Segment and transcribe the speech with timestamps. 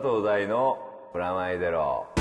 [0.00, 0.78] 藤大の
[1.12, 2.19] プラマイゼロ。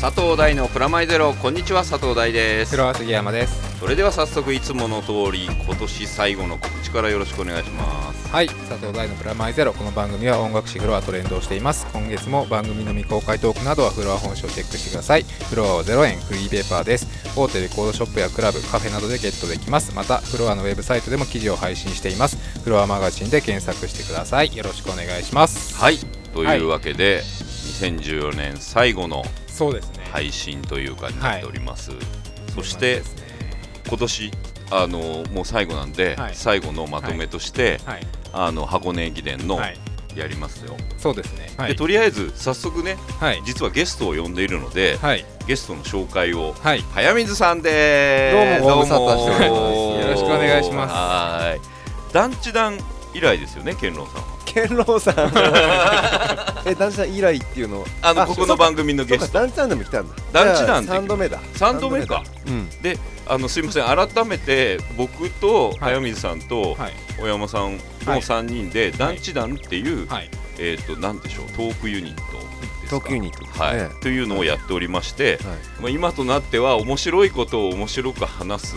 [0.00, 1.34] 佐藤大のプラマイゼロ。
[1.34, 2.70] こんにちは佐藤大です。
[2.74, 3.78] 黒杉山です。
[3.78, 8.32] それでは早速いつもの通り今年最後の告知からよろしくお願いします。
[8.32, 9.74] はい佐藤大のプラマイゼロ。
[9.74, 11.86] この番組は音楽誌フロアと連動しています。
[11.92, 15.22] 今月も番組の未公開トークなどはフロア本誌をチェックしてください。
[15.22, 17.06] フロアは0円フリーペーパーです。
[17.36, 19.94] 大手レコードショップやクラブカフェなどでゲットできます。
[19.94, 22.38] またフロアのウェブサイトでも記事を配信しています。
[22.64, 24.56] フロアマガジンで検索してください。
[24.56, 25.76] よろしくお願いします。
[25.76, 25.98] はい
[26.32, 29.24] というわけで、2014年最後の
[29.60, 30.08] そうですね。
[30.10, 31.90] 配信というかになっております、
[32.54, 33.02] そしてね。
[33.86, 34.30] 今年
[34.70, 34.98] あの
[35.34, 36.34] もう最後なんで、はい。
[36.34, 38.06] 最後のまとめとして、はい。
[38.32, 39.78] あの箱根駅伝のはい。
[40.16, 41.52] やりますよ、そうですね。
[41.58, 41.76] はでい。
[41.76, 43.42] とりあえず早速ねはい。
[43.44, 45.26] 実はゲストを呼んでいるので、はい。
[45.46, 46.80] ゲストの紹介をはい。
[46.94, 48.60] 早水さんです。
[48.60, 49.44] どうもご無沙汰しております。
[49.44, 50.94] よろしくお願いします。
[50.94, 51.60] はーい。
[52.14, 52.78] 団地団
[53.14, 54.22] 以来ですよね健郎さんは。
[54.44, 55.14] 健郎さん
[56.68, 57.84] え団地さん以来っていうの？
[58.02, 59.32] あのここの番組のゲスト。
[59.32, 60.14] か団地さんでも来たんだ。
[60.32, 60.92] 団地団って。
[60.92, 61.40] 3度目だ。
[61.54, 62.24] 3度目か。
[62.46, 62.68] うん。
[62.82, 63.84] であのすいません。
[63.84, 66.92] 改めて僕と早水さんとはい。
[67.18, 70.30] 小山さんの3人で団地団っていう、はい。
[70.58, 72.22] えっ、となんでしょうトークユニット
[72.98, 73.64] ですか？
[73.64, 75.42] はい、というのをやっておりまして、はい。
[75.82, 78.76] まあ、今となっては面白いことを面白く話す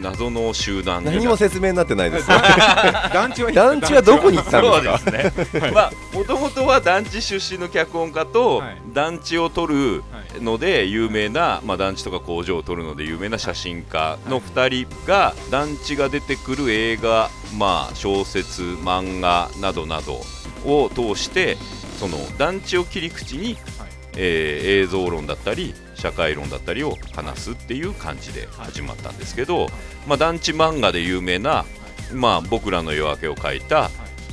[0.00, 2.28] 謎の集団何も説明になってないです。
[2.28, 2.36] ね
[3.12, 5.92] 団地は団地はどこに行ったんですか？
[6.12, 8.76] もともとは団地出身の脚本家とはい。
[8.92, 10.42] 団地を撮るはい。
[10.42, 20.20] ので有名な、まあ団地とか工場を撮るので有名な写真家の2人が団地が出てくる映画、まあ小説、漫画などなど
[20.64, 21.56] を通して
[21.98, 23.56] その団地を切り口に、
[24.16, 29.68] えー映像論だったり社会論だったりを話すっていう感じで始まったんですけど、
[30.06, 31.64] まあ団地漫画で有名な、
[32.14, 33.90] まあ僕らの夜明けを書いた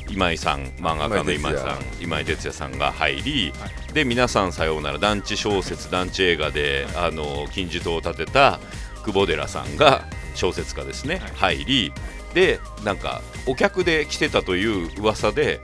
[0.07, 3.53] 今井さん漫画家の今井さん今井哲也さんが入り、
[3.93, 8.59] で皆さんさようなら団地小説団地映画で、あの金字塔を立てた
[9.03, 10.05] 久保寺さんが
[10.35, 11.93] 小説家ですね、入り
[12.33, 15.61] でなんかお客で来てたという噂で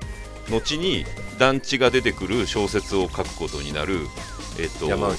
[0.52, 1.06] 後に
[1.40, 3.98] 団地が出てくる小説を書くことになる、
[4.60, 5.10] えっと、山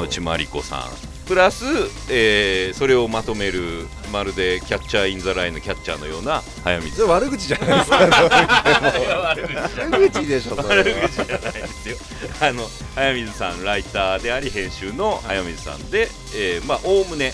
[0.00, 0.62] 内真理子。
[0.62, 1.14] さん。
[1.26, 1.64] プラス、
[2.10, 7.96] えーそれをまとめるまるでキャッチャー・イン・ザ・ラインのキャッチャーのような早水それ悪口じゃないですか。
[9.24, 11.08] 悪口でしょ悪は。
[11.08, 11.96] 口じゃないですよ。
[12.40, 17.32] あの早水さんライターであり編集の早水さんで、えーまあおおむね、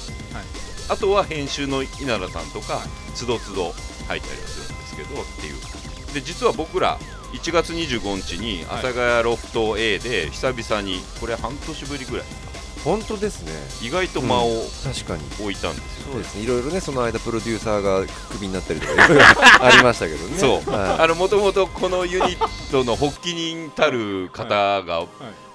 [0.89, 2.81] あとは編集の稲田さんとか
[3.15, 3.75] つどつど
[4.07, 5.55] 入ったりはするんですけどっていう。
[6.15, 6.99] で実は僕ら
[7.33, 12.27] 1月25日に阿佐ヶ谷ロフト A で久々にこれ半年ぶりぐらい。
[12.85, 13.53] 本当ですね。
[13.87, 15.23] 意外と間を確かに。
[15.41, 16.45] 置いたんですよ、そうですね。
[16.45, 19.25] いろいろねその間プロデューサーがクビになったりとかいろいろ
[19.61, 20.39] ありましたけどね。
[20.39, 25.07] そう、はあのもともとこのユニットの発起人たる方が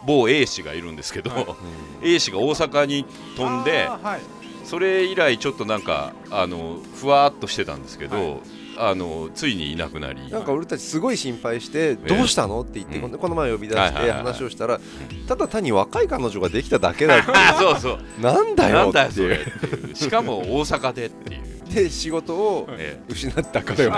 [0.06, 1.42] 某 A 氏がいるんですけど、はい。
[1.42, 4.22] いうん A 氏が大阪に飛んではい。
[4.64, 8.42] それ以来ちょっとなんかあのふわっとしてたんですけど、
[8.78, 10.30] あのついにいなくなり。
[10.30, 13.12] なんか俺たちすごい心配して「どうしたの?」って言ってうん。
[13.12, 14.80] この前呼び出して話をしたら
[15.28, 18.22] ただ単に若い彼女ができただけだって そうそう。
[18.22, 19.96] なんだよっていう。
[19.96, 23.90] しかも大阪でっていう、で仕事をえ失った彼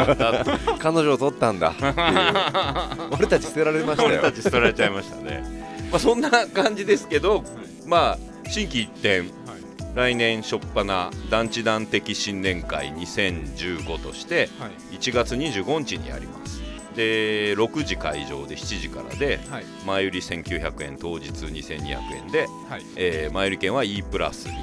[0.79, 1.93] 彼女を取ったんだっていう。
[3.17, 4.09] 俺たち捨てられましたよ。
[4.09, 5.43] 俺たち捨てられちゃいましたね。
[5.91, 7.43] まあそんな感じですけど
[7.85, 9.23] まあ心機一転
[9.97, 14.95] 来年初っ端団地団的新年会2015としてはい。
[14.97, 16.61] 1月25日にやります。
[16.95, 19.65] で6時会場で7時からではい。
[19.87, 22.83] 前売り1900円当日2200円で、はい。
[22.95, 24.57] えー前売り券は E プラスにて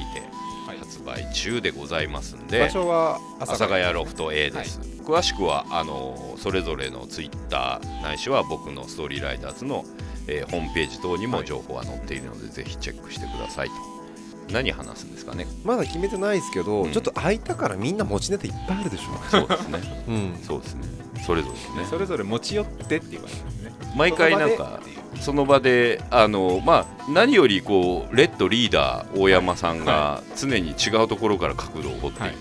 [0.69, 0.79] はい。
[0.79, 9.85] 発売中でございますんで、場所は阿佐ヶ谷ロフト A です、詳しくはあのそれぞれのツイッターないしは僕のストーリーライダーズの、
[10.29, 13.94] えーホームページ等にも情報は載っているので、ぜひチェックしてくださいと
[14.53, 15.47] 何話すんですかね。
[15.65, 16.93] まだ決めてないですけど、うん。
[16.93, 20.05] ちょっと空いたからみんな持ちネタいっぱいあるでしょ、そうですね。
[20.09, 20.83] うん、そうですね。
[21.27, 21.87] それぞれね。
[21.89, 23.73] それぞれ持ち寄ってっていう感じですね。
[23.97, 24.81] 毎回なんか
[25.21, 26.03] その場で。
[26.11, 32.33] あのまあ何よりこうレッドリーダー大山さんが常に違うところから角度を掘っていき、はい。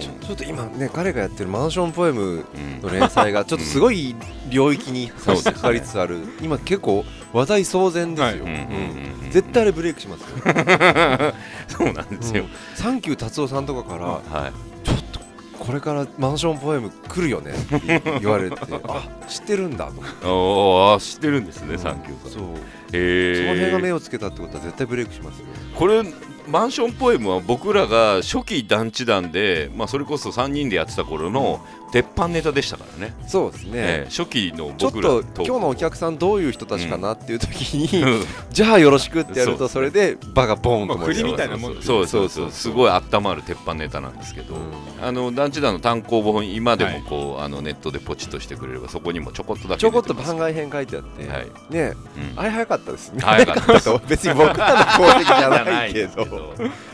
[0.00, 2.44] ちょちょっと今ね彼がやってるマンションポエム
[2.80, 4.14] の連載がちょっとすごい
[4.48, 9.30] 領域に差し掛かりつつある、今結構話題騒然ですよ、うんうんうんうん。
[9.30, 10.26] 絶対あれブレイクしますよ、
[11.68, 12.44] そうなんですよ、
[12.74, 14.86] サンキュー達夫さんとかから、はい。
[14.86, 15.20] ちょっと
[15.58, 18.56] これからマンションポエム来るよねって言われて
[18.88, 19.90] あ知ってるんだ
[20.22, 21.78] とああ知ってるんですね、うん。
[21.78, 22.30] サンキューさん。
[22.32, 22.42] そう。
[22.90, 25.46] その辺が目をつけたってことは絶対ブレイクしますよ。
[25.76, 26.02] これ
[26.48, 38.24] マンションポエムは僕らが初期団地団で、まあ、それこそ3人でやってた頃の鉄板ネタでしたからね、そうですね、ええ初期のちょっと今日のお客さんどういう人たちかなっていう時に、うん。
[38.50, 42.50] じゃあよろしくってやるとそれで場がボーンとまあ盛り上がる振りみたいなもんそうそうそそう。
[42.50, 44.60] すごい温まる鉄板ネタなんですけど、うん。
[45.02, 51.92] あの団地団の単行本今ではいもこう、あのネットでポチッとしてくれればそこにもちょこっとだけちょこっと番外編書いてあって、はいね
[52.32, 52.40] うん。
[52.40, 53.20] あれ早かったですね。
[53.22, 56.54] 早かった 別に僕らの功績じゃないけど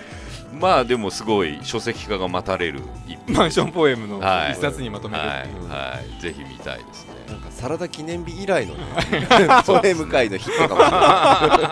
[0.60, 2.80] まあでもすごい書籍化が待たれる
[3.28, 4.52] マンションポエムのはい。
[4.52, 7.14] 一冊にまとめるはいっていう、はい、ぜひ見たいですね。
[7.28, 8.80] なんかサラダ記念日以来のね
[9.66, 11.00] ポエム会のヒットかもしれない。
[11.00, 11.68] まあ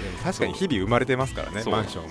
[0.00, 1.72] でも確かに日々生まれてますからねそう。
[1.72, 2.10] マンションも、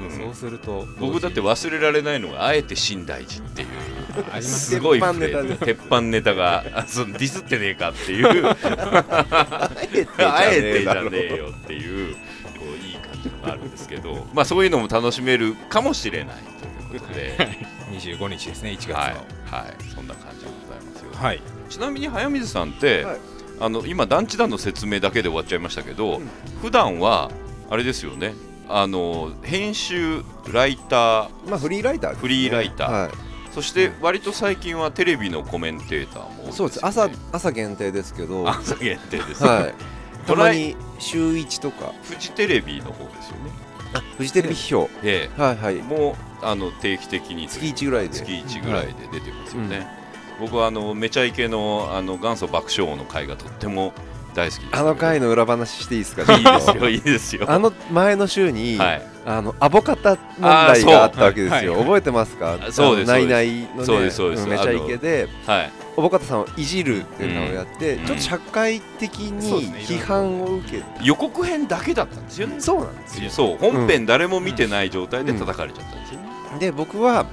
[0.00, 0.10] うん。
[0.10, 4.42] そうすると僕だって忘れられないのがあえて新大寺っていう。
[4.42, 8.46] すすごい鉄板ネタがあそのディスってねえかっていう。
[8.56, 12.16] あえてじゃあえねえてじゃだろねえよっていう
[13.42, 16.36] あるんですけど まあそういうのも楽しめるかもしれない
[16.88, 17.78] ということで。
[17.90, 18.94] 25日ですね1月の。
[18.94, 19.10] はい。
[19.10, 19.16] は
[19.50, 19.94] はい。
[19.94, 21.32] そんな感じでございますよ。
[21.32, 23.18] い、ちなみに早水さんって、はい。
[23.60, 26.28] あの今団地団の説明だけで終わっちゃいましたけど、うん。
[26.62, 27.30] 普段は
[27.70, 28.34] あれですよね。
[28.68, 31.28] あの編集ライター。
[31.48, 32.18] まあフリーライターね。
[32.20, 33.02] フリーライター。
[33.04, 33.10] はい。
[33.54, 36.86] そして割と最近はテレビのコメンテーターも多いです、ね、そうです。
[36.86, 38.44] 朝朝限定ですけど。
[38.44, 39.46] は 朝限定です、い
[40.34, 41.92] たまに週1とか。
[42.02, 43.50] フジテレビの方ですよね。
[44.16, 45.78] フジテレビ批評えはいはい。
[45.78, 48.14] えもうあの定期的に月1ぐらいで。
[48.14, 49.86] 月1ぐらいで出てますよね、
[50.40, 53.92] 僕はあのめちゃイケのあの元祖爆笑王の回がとっても
[54.34, 54.76] 大好きです。
[54.76, 56.32] あの回の裏話していいですか？
[56.36, 57.46] いいですよいいですよ。
[57.48, 61.84] あの前の週に、はいあのアボカタ問題があったわけですよ、あーそう。
[61.84, 62.58] 覚えてますか？
[62.66, 64.46] あそうですあのナイナイのねそうですそうです。
[64.46, 65.28] んめちゃイケで。
[65.46, 65.72] はい。
[65.98, 68.06] アボカタさんをいじるっていうのをやって、うん。
[68.06, 72.58] ちょっと社会的に批判を受けて、予告編だけだったんですよね。
[72.58, 73.28] そうなんですよ。
[73.28, 76.26] そう本編誰も見てない状態で叩かれちゃったんですよね、
[76.58, 77.26] で僕は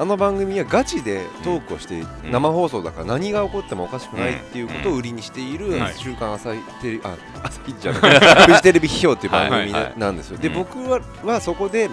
[0.00, 2.30] あの番組はガチでトークをして、ん。
[2.30, 7.98] 生放送だから何が起こってもおかしくないっていうことを売りにしている週刊朝日テレビあ朝日じゃな
[8.46, 10.38] フジテレビ批評っていう番組ななんですよ。
[10.38, 10.54] でうん。
[10.54, 11.90] 僕ははそこで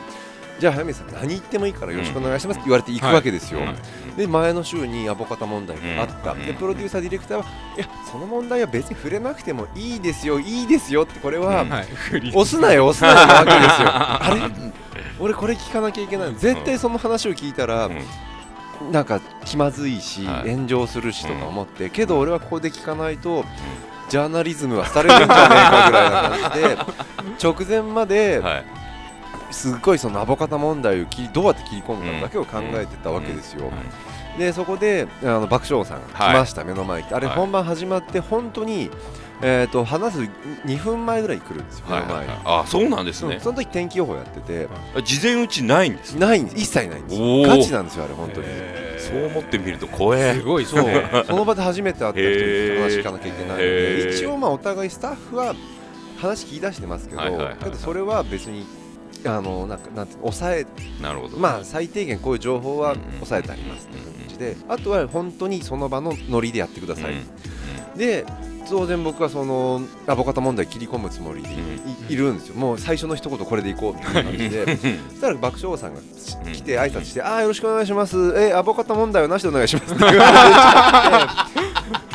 [0.59, 3.59] じゃあ早見さん何言ってもいいからよろしくお願いしますって言われて行くわけですよ。
[3.59, 3.75] はい。
[4.17, 7.43] で前の週にアボカタ問題があった、うんでプロデューサーディレクターは
[7.75, 11.65] いやその問題は別に触れなくてもいいですよいいですよってこれは、
[12.33, 13.87] 押すなよ押すなよなわけですよ。
[13.91, 14.73] あれ？
[15.19, 16.35] 俺これ聞かなきゃいけない。
[16.35, 18.91] 絶対その話を聞いたら、うん。
[18.91, 20.51] なんか気まずいし、はい。
[20.51, 23.43] 炎上するしとか思って、けど俺はここで聞かないと、
[24.09, 26.77] ジャーナリズムは廃れるんじゃねえかぐらいな感じで
[27.43, 28.76] 直前まではい
[29.51, 33.71] すっごいそのアボカタ問題を切りどうやって切り込むかだけを考えてたわけですよ。
[34.37, 37.35] でそこであの爆笑王さんが来ました、目の前にあれはい。
[37.35, 38.91] 本番始まって本当に、
[39.41, 40.19] えー、と話す
[40.65, 42.33] 2分前ぐらいに来るんですよ、目はいの前に。
[42.45, 43.35] あそうなんですね。
[43.35, 43.41] うん。
[43.41, 44.67] その時天気予報やってて、
[45.03, 46.57] 事前打ちないんですないんです。
[46.57, 47.47] 一切ないんです。
[47.47, 48.47] ガチなんですよあれ本当に、
[48.99, 50.35] そう思ってみると怖え。
[50.35, 50.85] すごいそう。
[51.25, 55.55] その場で初めて会った人に話聞かなきゃいけないので一応まあお互いスタッフは
[56.19, 57.57] 話聞き出してますけど、はいはいはいはい。
[57.57, 58.67] けどそれは別に
[59.25, 60.65] あのなんかなんて抑え
[61.01, 61.37] なるほど。
[61.37, 67.25] まあ最低限こういう情報はうん抑えてありますって感じであとは本当にその場のノリでやってください、うん
[67.97, 68.25] で
[68.69, 71.49] 当然僕はそのアボカタ問題切り込むつもりで
[72.09, 72.55] い,い、るんですよ。
[72.55, 74.75] もう最初の一言これでいこうっていう感じで。
[75.09, 76.01] そしたら爆笑王さんが
[76.53, 78.35] 来て挨拶して「ああよろしくお願いします。
[78.37, 80.31] えアボカタ問題はなしでお願いします」って言われ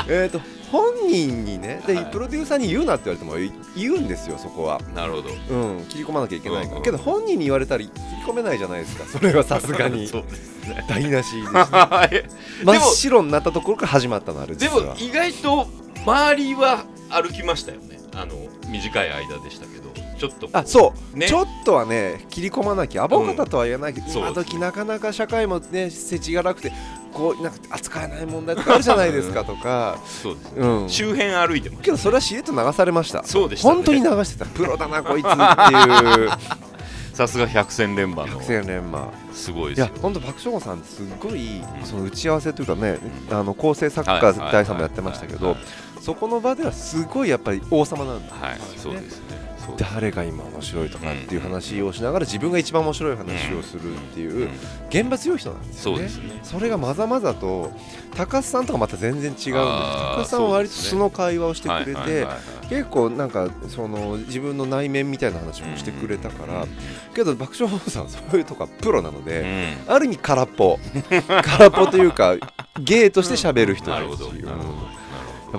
[0.06, 0.12] て。
[0.25, 0.40] えっと
[0.73, 2.11] 本人にねで、はい。
[2.11, 5.29] プロデューサーに言うなって言われてもい言うんですよそこは、なるほど。
[5.29, 10.09] うん、切り込まなきゃいけないから、うんけど本人に言われたら切り込めないじゃないですかそれはさすがに。
[10.09, 10.85] そうですね。
[10.88, 12.25] 台無しでしたえ
[12.64, 15.67] 真っ白になったところから始まったのあれでも意外と
[16.07, 18.00] 周りは歩きましたよね。
[18.14, 18.35] あの
[18.71, 21.26] 短い間でしたけどちょっとあそう、ね。
[21.26, 26.73] ちょっとはね切り込まなきゃアボカタとは言えないけど、うん今時なかなか社会もね世知がなくて
[27.12, 30.66] こうなんか扱えない問題とかあるじゃないですかとか、そうですね。
[30.66, 33.23] うん、周辺歩いてましたけどそれはしれっと流されました。
[33.25, 33.75] そうでしたね。
[33.75, 34.47] 本当に流してた。
[34.47, 36.31] プロだなこいつっていう。
[37.12, 38.33] さすが百戦錬磨の。
[38.33, 39.11] 百戦錬磨。
[39.33, 39.87] すごいですよ。
[39.87, 42.99] いや本当爆笑さんすごいその打ち合わせというかね
[43.31, 45.64] あの構成作はい家大さんもやってましたけどはいはい
[46.02, 48.99] そこの場ではすごいやっぱり王様なんだはいそうですね。
[48.99, 49.23] そうです
[49.78, 54.49] 誰が今面白いとかっていう話をしながら自分が一番面白い話をするっていう
[54.88, 56.09] 現場強い人なんですよね。
[56.09, 56.40] そね。
[56.42, 57.71] それがまざまざと
[58.16, 62.26] 高須さんとかまた全然違うんです高須さんは割とその会話をしてくれて
[62.69, 66.66] 結構なんかその自分の内面みたいな話もしてくれたから
[67.14, 69.90] けど爆笑王さんはそういうとこはプロなのうでん。
[69.90, 70.78] ある意味空っぽ。
[71.42, 72.37] 空っぽというか
[72.81, 74.31] 芸として喋る人なですし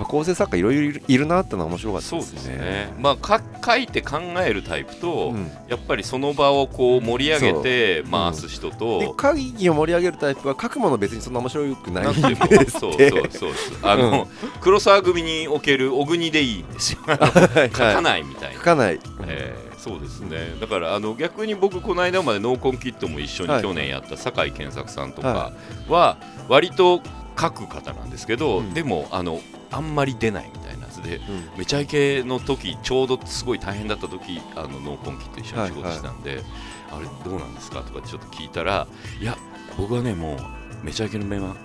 [0.00, 2.32] どぱ構成作家いろいろいるいるなってのは面白かったそうでね。
[2.32, 5.50] ですすね、まあ、か書いて考えるタイプと、うん。
[5.68, 14.28] やっぱりその場をこう盛り上げて回す人でと、会議を盛り上げるタイプは書くもの別にそんな面白くないなんですそうそうそうですあの、
[14.60, 18.54] 黒沢組における小国でいいんですよ書かいないみたいな。
[18.54, 20.56] 書、かない、えーそうですね。
[20.62, 23.56] だからあの逆に僕この間までノーコンキットも一緒はい。
[23.58, 25.52] に去年やった酒井健作さんとかは
[25.90, 26.16] は
[26.48, 27.02] 割と
[27.38, 28.72] 書く方なんですけど、うん。
[28.72, 29.42] でもあの
[29.74, 31.20] あんまり出ないみたいなやつでう
[31.56, 31.58] ん。
[31.58, 36.42] めちゃイケの時ちょうどすごい大変だった時あのノーコンキット一緒に仕事してたんで、
[36.90, 38.86] あれどうなんですかとかちょっと聞いたら
[39.20, 39.36] いや
[39.76, 41.56] 僕はねもうめちゃイケのメンバー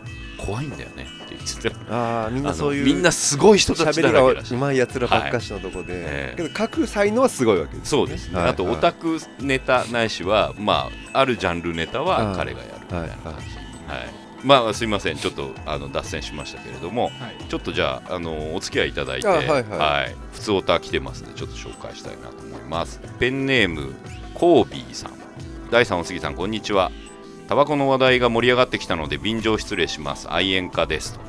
[0.46, 4.26] 怖いんだよねって言ってて ああみんなそういうみんなすごい人たちだら。
[4.28, 8.50] けだしうまいやつらばっかしのとこで、ええけど書く才能はすごいわけですそうですね、はい。
[8.52, 13.58] あとオタクネタないしは、まあ、あるジャンルネタは彼がやるみたいな感じ、
[13.94, 15.18] はいまあすいません。
[15.18, 17.46] ちょっとあの脱線しましたけれどもはい。
[17.50, 20.16] ちょっとじゃああのお付き合いいただいてあはいはい。
[20.34, 23.02] 普通オタ来てますのでちょっと紹介したいなと思います。
[23.20, 23.94] ペンネーム
[24.34, 25.14] コービーさん。
[25.72, 26.92] 第3お杉さんこんにちは。
[27.48, 30.32] タバコの話題が盛り上がってきたので便乗失礼します。
[30.32, 31.20] 愛煙家ですと。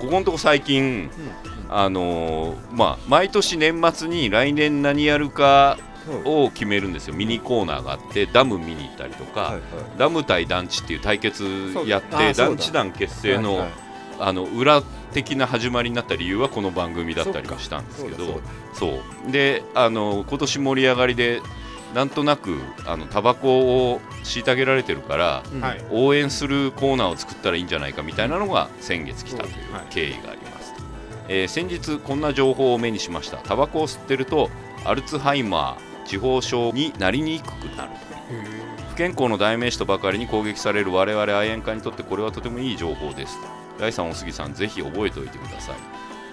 [0.00, 1.10] ここのとこ最近、
[1.70, 5.78] あのーまあ、毎年年末に来年何やるか
[6.24, 7.14] を決めるんですよ。
[7.14, 9.62] ミニコーナーがあってダム見に行ったりとか、はいはい。
[9.98, 11.44] ダム対団地っていう対決
[11.86, 13.70] やって団地団結成の,、はいはい。
[14.20, 14.82] あの裏
[15.12, 18.40] 的な始まりになった理由はこの番組だったりもしたんですけど
[18.72, 21.40] そうであの今年盛り上がりで
[21.94, 25.84] なんとなくあのタバコを虐げられてるからうんはい。
[25.90, 29.86] 応援するコーナーを作ったらいいんじゃないかみたいなのが先月来たというはい。
[29.90, 30.74] 経緯があります、
[31.28, 33.38] えー先日こんな情報を目にしました。
[33.38, 34.50] タバコを吸ってると
[34.84, 37.90] アルツハイマー地方症になりにくくなる。
[37.90, 37.96] と
[38.90, 43.36] 不健康の代名詞とばかりに攻撃される我々愛煙家にとってこれはとてもいい情報です
[43.78, 45.76] 第3お杉さんぜひ覚えておいてください。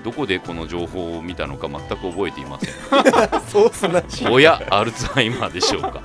[0.04, 2.74] どこでこの情報を見たのか全く覚えていません。
[3.48, 3.88] そうす
[4.30, 6.02] おやアルツハイマーでしょうか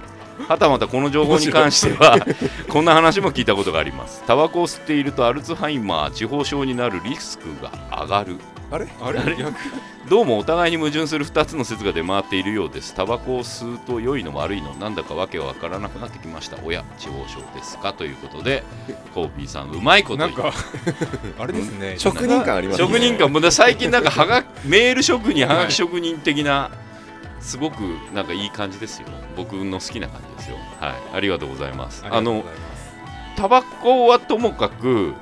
[0.49, 2.19] はたまたこの情報に関しては
[2.69, 4.23] こんな話も聞いたことがあります。
[4.27, 8.37] タバコを吸っているとアルツハイマー地方症になるリスクが上がる。
[8.71, 8.89] あれ？
[9.01, 9.21] あれ？
[9.21, 9.37] あれ？
[10.09, 12.95] どうもお互いに矛盾する2つの説が出回っているようです。
[12.95, 16.59] タバコを吸うと良いの悪いのなんだかわけわからなくなってきました。
[16.65, 17.93] おや地方症ですか？
[17.93, 18.65] ということで
[19.15, 20.53] コーピーさんうまいことなんか
[21.39, 21.95] あれですね。
[21.99, 22.87] 職人感ありますね。
[22.89, 23.33] 職人感。
[23.33, 26.71] もう最近なんかはがメール職人はがき職人的な
[27.41, 27.81] すごく
[28.15, 29.09] なんかいい感じですよ。
[29.37, 30.57] 僕の好きな感じですよ。
[30.81, 30.95] はい。
[31.15, 32.05] ありがとうございます。
[32.09, 32.45] あの
[33.37, 35.15] タバコはともかく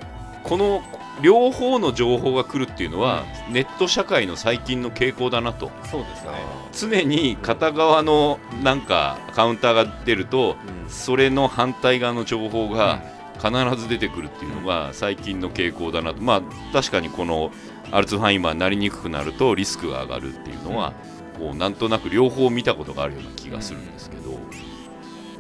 [0.45, 0.83] この
[1.21, 5.71] 両方の情報が来るっていうのは、ネット社会の最近の傾向だなと。
[5.91, 6.31] そうですね。
[6.73, 10.91] 常に片側のなんかカウンターが出るとうん。
[10.91, 13.03] それの反対側の情報が
[13.37, 16.21] 必ず出てくるっていうのが最近の傾向だなと。
[16.21, 16.43] まあ
[16.73, 17.53] 確かにこの
[17.91, 20.95] アルツハイマーになりにくくなるとリスクが上がるっていうのは
[21.45, 24.39] こうなんとなく両方見たことがあるような気がするんですけど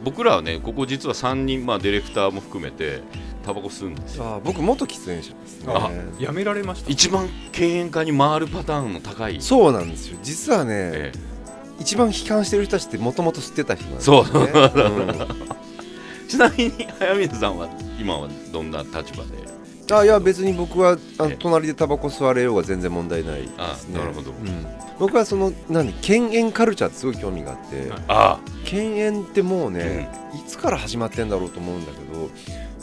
[0.04, 3.00] 僕らはねここ実は3人まあディレクターも含めて
[3.44, 4.24] タバコ吸うんですよ。
[4.24, 5.72] あー僕元喫煙者ですね。
[5.74, 6.90] あやめられました？
[6.90, 9.40] 一番敬遠化に回るパターンの高い。
[9.40, 10.18] そうなんですよ。
[10.22, 11.18] 実はね、ええ。
[11.80, 14.52] 一番悲観してる人たちってもともと吸ってた人なんですそうよね。
[14.52, 15.12] う。
[15.12, 15.28] ん。
[16.28, 17.68] ちなみに早水さんは
[18.00, 19.94] 今はどんな立場で？
[19.94, 23.96] あいや別に僕はあ隣でタバコ吸われようが全然問題ないですね。
[23.96, 24.30] あなるほど。
[24.30, 24.66] うん
[24.98, 27.92] 僕はその何犬猿カルチャーってすごい興味があって、
[28.64, 32.30] 犬猿ってもうね、いつから始まってんだろうと思うんだけど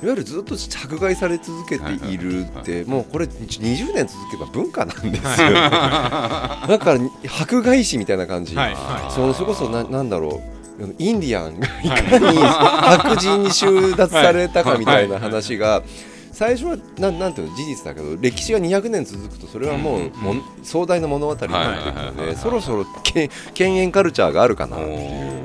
[0.03, 5.51] いわゆるずっと迫害され続けているってもうこれ20年続けば文化なんですよ。
[5.53, 6.99] だから
[7.39, 8.75] 迫害史みたいな感じ、はい
[9.09, 10.61] そのそれこそななんだろう。
[10.97, 15.83] インディアンがいかに白人に収奪されたかみたいな話が
[16.31, 24.77] 最初はなんなんていうの事実だけど歴史が200年続くとそれはもうもん壮大な物語になってのでそろそろけ犬猿カルチャーがあるかな。
[24.77, 24.95] ってい
[25.37, 25.43] う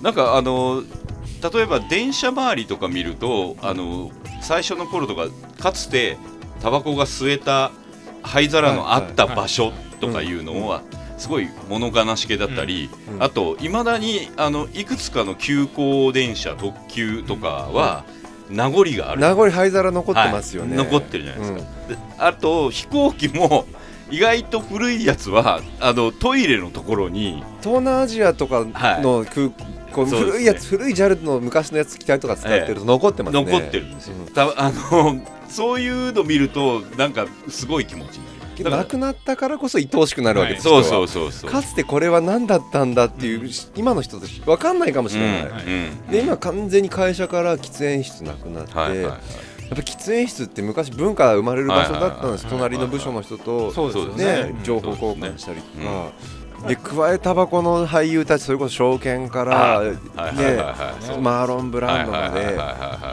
[0.00, 0.82] おなんかあの
[1.52, 4.10] 例えば電車周りとか見るとあの
[4.42, 5.26] 最初の頃とか
[5.60, 6.16] かつて
[6.60, 7.70] タバコが吸えた
[8.22, 10.82] 灰皿のあった場所とかいうのは
[11.18, 18.04] すごい物悲しげだったり、うんあといまだにあのいくつかの急行電車特急とかは
[18.48, 19.20] 名残がある。
[19.20, 20.86] 名残灰皿残ってますよね、はい。
[20.86, 23.66] 残ってるじゃないですか、であと飛行機も
[24.10, 29.50] 意外と古いやつはあのトイレのところに東南アジアとかの空
[29.92, 30.30] こうそうですね。
[30.32, 34.32] 古いやつ、古い JAL の昔のやつ機体とか使ってると残ってますね、残ってるんですよ、うん。
[34.32, 41.50] たあのそういうの見るとなんかすごい気持ちになけるなくなったからこそ愛おしくなるわけらです、人はそうそうそうそう。
[41.50, 49.02] かつてこれは何だったんだっていう、今の人たち分かんないかもしれない、うんうんで今完全に会社から喫煙室なくなって、はいはいはい。
[49.10, 49.18] やっ
[49.70, 52.46] ぱ喫煙室って昔文化が生まれる場所だったんです。
[52.46, 53.72] はいはいはい隣の部署の人と
[54.16, 54.54] ね。
[54.62, 56.12] 情報交換したりとか
[56.66, 62.56] で加えタバコの俳優たちそれこそ証券からねはいマーロン・ブランドまで。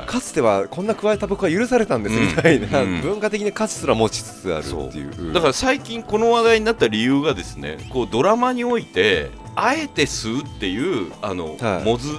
[0.05, 2.81] かつてはこんな加えタバコが許されたんですみたいな。
[2.81, 3.01] うん。
[3.01, 5.33] 文化的な価値すら持ちつつあるっていう。
[5.33, 11.83] だから最近この話題になった理由がですねこうドラマにおいてあえて吸うっていうあの、はい。
[11.83, 12.09] モズ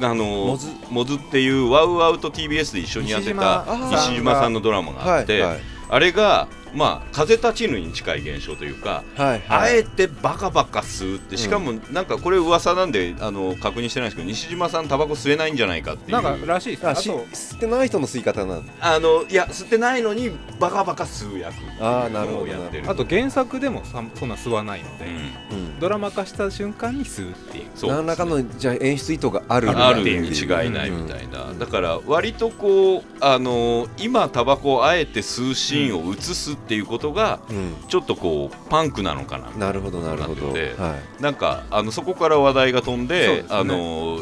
[0.00, 0.68] あのモズ。
[0.90, 4.34] モズっていうワウワウと TBS で一緒にやってた西島。
[4.34, 5.44] さんのドラマがあって、
[5.88, 9.78] あれがまあ風立ちぬに近い現象というか、はいあはい。
[9.78, 16.10] えてバカバカ吸うってしかもなんかこれ噂なんであの確認してないんですけど西島さんタバコ吸えないんじゃないかっていう。
[16.12, 16.88] なんからしいですね。
[16.90, 18.72] あし吸ってない人の吸い方なんだ。
[18.80, 20.30] あのいや吸ってないのに
[20.60, 22.88] バカバカ吸う役あーなるほどのをやってる。
[22.88, 25.58] あと原作でもさそんな吸わないので、うん。
[25.58, 27.66] うんドラマ化した瞬間に吸うっていう。
[27.74, 37.74] そう何らかのじゃあ演出意図があるあるっていうに違いないみたいな、だから割とこうあの今タバコをあえて吸うシーンを映すっていうことがうん。
[37.88, 40.46] ちょっとこうパンクなのかななるほどなるほど。
[40.46, 41.22] なっててはい。
[41.22, 43.44] なんかあのそこから話題が飛んでね。
[43.48, 44.20] あの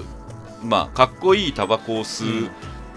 [0.63, 2.51] まあかっこいいタバコを吸う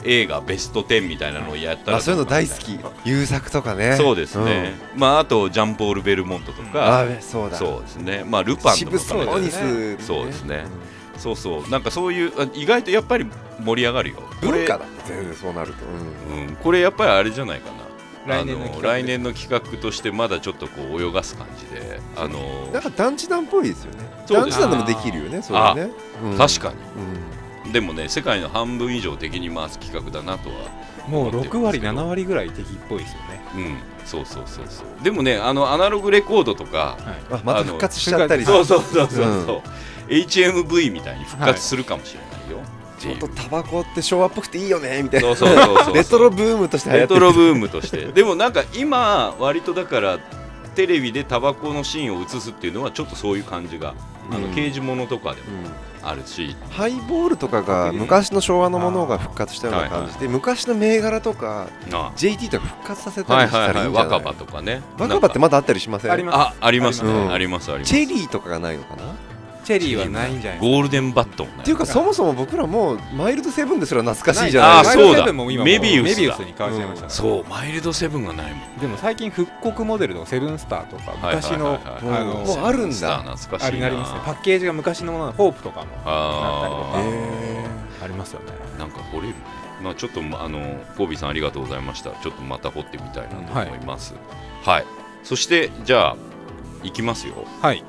[0.03, 2.79] 映画ベスト10みたいなのをやったらあそういうの大好き。
[3.05, 3.95] 優作とかね。
[3.97, 7.57] そうですね、まああとジャンポール・ベルモントとうんか、あそうだ。
[7.57, 8.23] そうですね。
[8.25, 9.49] まあルパンと渋かそうもね。
[9.99, 10.65] そうですね。
[11.17, 11.69] そうそう。
[11.69, 13.25] なんかそういうあ意外とやっぱり
[13.59, 14.15] 盛り上がるよ。
[14.41, 15.85] 文化だ全然そうなると。
[16.33, 16.47] うん。
[16.47, 17.78] うん、これやっぱりあれじゃないかな
[18.25, 22.39] 来年の来年の企画としてまだちょっとこう泳がす感じであの
[22.71, 23.99] なんか団地団っぽいですよね。
[24.27, 25.91] 団地団でもできるよねそれね。
[26.23, 26.37] うん。
[26.37, 26.75] 確かに。
[27.65, 27.71] うん。
[27.71, 30.55] でもね世界の半分以上敵に回す企画だなとは
[31.07, 31.93] もう思って6割ますけど。
[31.93, 33.41] 7割ぐらい敵っぽいですよね。
[33.55, 33.77] うん。
[34.05, 35.03] そうそうそうそう。
[35.03, 36.97] でもねあのアナログレコードとか
[37.31, 39.25] あまた復活しちゃったりそうそうそうそうそう、
[40.09, 40.17] うん。
[40.17, 42.28] HMV みたいに復活するかもしれない。
[42.28, 42.28] よ、
[42.99, 45.35] ちょっとタバコって昭和っぽくていいよねみたいな。
[45.35, 48.05] そうそうそうそうレトロブームとしてレトロブームとして。
[48.07, 50.19] でもなんか今割とだから
[50.75, 53.95] テレビでタバコのシーンを映すっていうのはちょっとそういう感じが、
[54.31, 63.75] あのうん刑事物とかでもうんあるし、ハイボールとかが昔の昭和のものが復活したような感じで昔の銘柄とかあ JT とか復活させたはいりしたはいはいい？
[63.75, 64.11] らいんじゃない。
[64.13, 64.81] 若葉とかね。
[64.97, 66.11] 若葉ってまだあったりしません？
[66.11, 67.31] ありますあありますね、うん。
[67.33, 67.89] ありますあります。
[67.93, 69.03] チェリーとかがないのかな？
[69.69, 75.03] チェリーはないんじゃないゴールデンバットもねっていうかそもそも僕らもうマイルドセブンですら懐かしいじゃあないですか。
[75.03, 75.31] そうだ。
[75.31, 76.15] メビウスだ。
[76.15, 78.77] メビウスに変わっちゃいましたねそうマイルドセブンがないもん。
[78.79, 83.19] でも最近復刻モデルのセブンスターとか昔のもうあるんだ。
[83.19, 83.89] 懐かしいな。
[83.89, 87.01] りますねパッケージが昔のもののホープとかもあー。
[87.01, 88.45] へありますよね
[88.79, 89.35] なんか掘れる。
[89.83, 90.59] まあちょっとまあの
[90.97, 92.09] コービーさんありがとうございました。
[92.09, 93.35] ちょっとまた掘ってみたいなと
[93.69, 94.15] 思います。
[94.63, 94.85] はい、
[95.23, 96.17] そしてじゃあ
[96.81, 97.45] 行きますよ。
[97.61, 97.83] はい。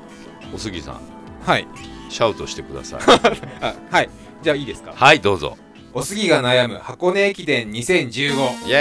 [0.53, 1.01] おすぎさん
[1.45, 1.67] はい。
[2.09, 2.99] シャウトしてください。
[3.61, 4.09] あはい。
[4.43, 4.93] じゃあいいですか？
[4.95, 5.57] はいどうぞ。
[5.93, 8.75] おすぎが悩む箱根駅伝2015イエ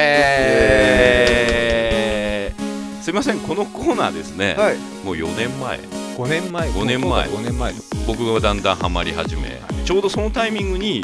[2.56, 3.02] ーイ。
[3.02, 4.76] すいませんこのコーナーですね、はい。
[5.04, 5.78] もう4年前。
[5.78, 6.68] 5年前。
[6.70, 7.26] 5年前。
[7.28, 7.72] 5年前。
[8.06, 11.02] 僕がだんだんハマり始めちょうどそのタイミングに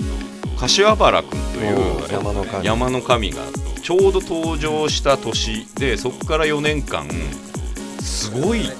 [0.58, 1.76] 柏原君という
[2.12, 2.64] 山の神。
[2.66, 3.42] 山の神が
[3.82, 7.08] ちょうど登場した年でそこから4年間
[8.00, 8.70] すごい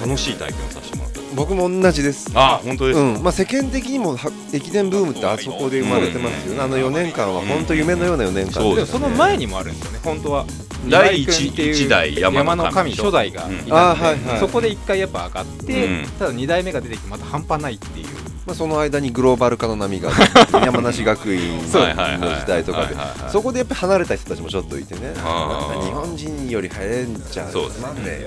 [0.00, 1.07] 楽しい体験をさせてもらった
[1.38, 2.30] 僕も同じです。
[2.34, 3.22] あ本当ですか、うん。
[3.22, 10.00] まあ、世間的にもは駅伝ブームってあそこで生まれてますよね、あの4年間は本当夢のような4年間そうでもでしたねその前にもあるんですよね。
[10.02, 10.46] 本当は。
[10.88, 14.40] 第今井君っていう一代山の神初代がいたんで、はいはい。
[14.40, 16.06] そこで1回やっぱ上がって、うん。
[16.18, 18.06] ただ2代目が出てきてまた半端ないっていう。
[18.46, 20.10] まあ、その間にグローバル化の波が
[20.64, 22.96] 山梨学院の時代とかで。
[23.30, 25.12] そこでやっぱ離れた人たちもちょっといてね。
[25.14, 28.26] 日本人より早いんちゃうそうですつまんね。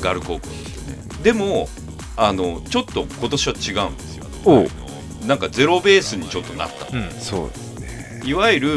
[0.00, 0.98] ガル高校ですね。
[1.22, 1.68] でも
[2.16, 4.24] あのちょっと今年は違うんですよ。
[4.44, 4.68] おう。
[5.26, 6.96] なんかゼロベースにちょっとなった。
[6.96, 7.08] うん。
[7.08, 8.22] なそうですね。
[8.24, 8.68] いわゆる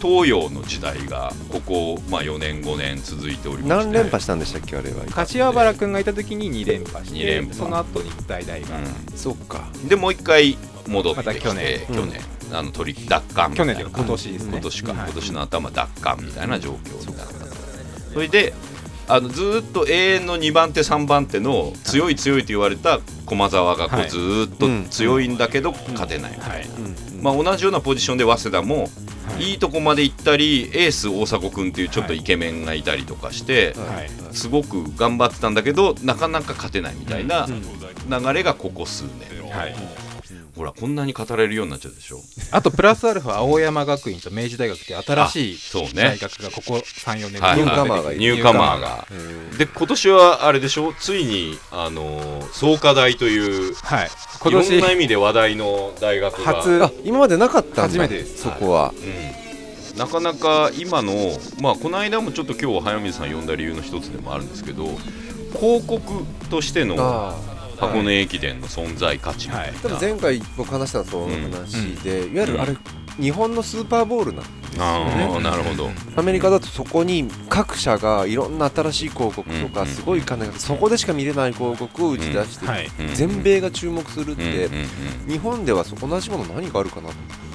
[0.00, 3.68] 東洋の時代がここ、まあ、4年5年続いておりまして。
[3.68, 5.04] 何連覇したんでしたっけあれは。
[5.06, 7.54] 柏原君がいた時に2連覇して二連覇。
[7.54, 8.66] その後に大々が、
[9.14, 9.70] そっか。
[9.74, 11.86] うん、でもう一回戻ってきて、また去年。
[11.86, 12.20] 去年。
[12.52, 13.74] あの取り奪還みたいな。
[13.74, 14.52] 去年今年ですね。
[14.52, 15.00] 今年か、はい。
[15.06, 17.46] 今年の頭奪還みたいな状況になった
[18.16, 18.54] それで
[19.08, 24.06] あのずーっと永遠の2番手3番手の強い強いと言われた駒澤がこはい。
[24.06, 26.74] うずーっと強いんだけど勝てないみたいな、
[27.22, 28.88] まあ、同じようなポジションで早稲田も
[29.38, 29.54] い。
[29.54, 34.34] いとこまで行ったりエース大迫君っていうちょっとイケメンがいたりとかして、はい。
[34.34, 37.46] すごく頑張ってたんだけどなかなか勝てないみたいな
[38.08, 39.74] 流れがここ数年、はい
[40.56, 42.20] ほらこんなに語れるようになっちゃうでしょ。
[42.50, 45.90] あとプラスアルファ青山学院と明治大学って新しいあそうね。
[45.94, 47.42] 大学がここ34年。
[47.42, 48.20] はいニューカマーがいる。
[48.20, 49.06] ニューカマーが。
[49.58, 50.94] で今年はあれでしょ？
[50.98, 54.10] ついにあのー創価大というはい。
[54.44, 56.54] ろんな年意味で話題の大学が。
[56.54, 58.42] 初あ今までなかったんだ初めてです。
[58.44, 58.94] そこは。
[58.96, 59.00] う
[59.94, 59.98] ん。
[59.98, 61.12] なかなか今の
[61.60, 64.84] まあこの間もちょっと今日早水さん呼んだ理由の一つでもあるんですけど
[65.58, 66.00] 広告
[66.50, 67.34] としてのあ
[67.76, 72.76] 箱根駅伝の存在価値みたいな、多分前回僕話したその話で、いわゆるあれ、
[73.20, 75.34] 日本のスーパーボールなんですよあね。
[75.36, 79.86] あなるほど、アメリカだとそこに各社がいろんな新しい広告とかうん。
[79.86, 82.66] すごい金がそこでしか見れない広告を打ち出して、
[83.14, 84.86] 全米が注目するって、うんうんうん
[85.26, 87.10] 日本ではそ同じもの何があるかな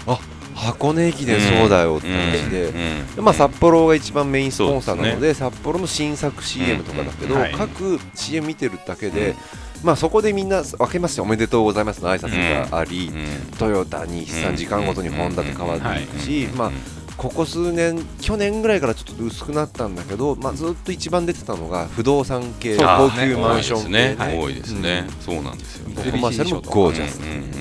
[0.06, 0.20] あ
[0.54, 3.16] 箱根駅伝そうだよって話で、うん。
[3.16, 7.54] でまあ、札幌が一番メインスポンサーなので札幌の新作 CM とかだけど、うんはい。
[7.54, 9.36] 各 CM 見てるだけで、
[9.84, 16.74] まあ、そこでみんな分けましておめでとうございますの挨拶があり、うんトヨタに3時間ごとにホンダと変わっていくし、まあうん、
[17.16, 27.52] ここ数年去年ぐらいからちょっと薄くなったんだけど、まあ、ずっと一番出てたのが不動産系高級マンション系、多いですね、はい多いですね、そうなんですよねコマーシャルもゴージャスうんうんうんうん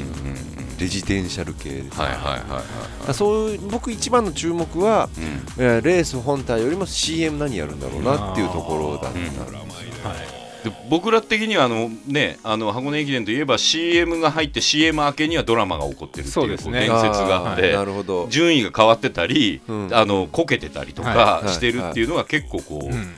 [0.78, 2.16] レジデンシャル系です、はいはい。
[2.16, 2.50] はい。
[2.50, 5.62] はいそういう僕一番の注目は、うん。
[5.62, 16.86] えーレース本体よりも CM 何やるんだろうなっていうところだったんですよ、で僕ら的にはあの、ね、あの箱根駅伝といえば CM が入って CM 明けにはドラマが起こってるっていうそうですね。
[16.88, 18.28] こう伝説があっーてなるほど。
[18.28, 19.88] 順位が変わってたり、うん。
[19.92, 21.48] あのこけてたりとはかい。
[21.48, 23.14] してるっていうのが結構こう、うん。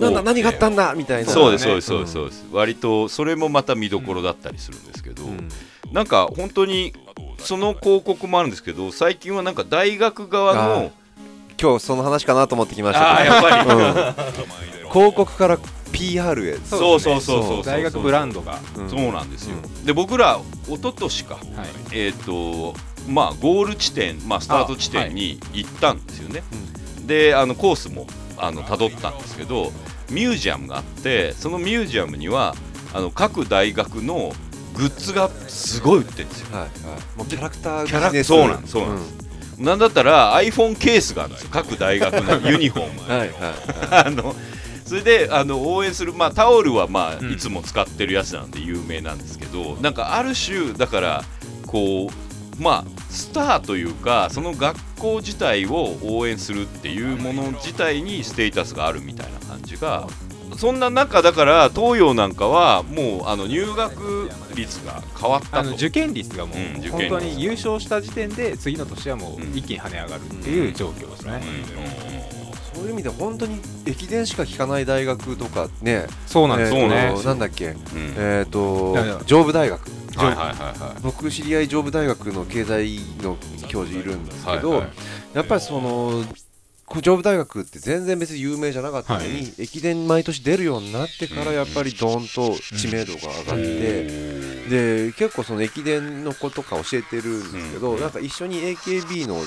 [0.00, 1.30] なんだ何があったんだみたいな。
[1.30, 2.12] そうですそそううですそうです。
[2.12, 5.48] そうです、割とそれもまた見どころだったりするんですけど、うん。
[5.92, 6.92] なんか本当に
[7.38, 10.92] その広告もあるんですけど最近はなんか大学側の
[11.60, 14.90] 今日その話かなと思ってきましたやっぱり、ど、うん。
[14.90, 15.58] 広告から
[15.96, 16.56] PR へ。
[16.58, 18.90] そうそうそうそうそう大学ブランドが、うん。
[18.90, 21.34] そうなんですよ、で僕ら一昨年か。
[21.34, 21.42] はい、
[21.92, 22.74] えっ、と
[23.08, 26.42] まあゴール地点、まあ、スタート地点に行ったんですよね、
[27.06, 28.06] であのコースも
[28.36, 29.72] あの辿ったんですけど
[30.10, 32.54] ミュージアムがあってそのミュージアムには
[32.92, 34.32] あの各大学の
[34.76, 36.56] グッズがすごい売ってるんですよ。
[36.56, 36.70] はいはい。
[37.16, 39.26] もうキャラクターキャラビジネスそうなんですそうなんです。
[39.58, 41.48] なんだったら iPhone ケースがあるんですよ。
[41.50, 43.30] 各大学のユニフォーム はい。
[43.90, 44.36] あの
[44.86, 47.32] それであの応援する、まあ、タオルは、まあうん。
[47.32, 51.24] いつも使ってるやつなんで有名なんですけどなんかある種だから
[51.66, 60.08] こうまあスターというかその学校自体を応援するっていうもの自体にステータスがあるみたいな感じが
[60.56, 65.58] そんな中だから東洋なんかはもうあの入学率が変わったと。
[65.58, 71.42] あの受験率がもう本当に優勝した時点で次の年はもう一気に跳ね上がるっていう状況ですね、
[72.86, 76.06] そういう意味で本当に駅伝しか聞かない大学とかね。
[76.26, 77.70] そうなんですよそうなんねなんだっけ。
[77.70, 77.78] うん。
[78.16, 79.20] えっといやいや。
[79.26, 79.90] 上武大学。
[80.16, 81.00] はいはいはいはい。
[81.02, 84.90] 僕知り合い上武大学の経済の教授いるんですけど、はいはい。
[85.34, 86.24] やっぱりその
[86.84, 89.52] こ上武大学って全然別に有名じゃなかったのに、はい。
[89.58, 98.00] 駅伝毎年出るようになってからやっぱりドーンと知名度が上がって、で結構その駅伝の子とか教えてるんですけど、うん。
[98.00, 99.40] なんか一緒に AKB の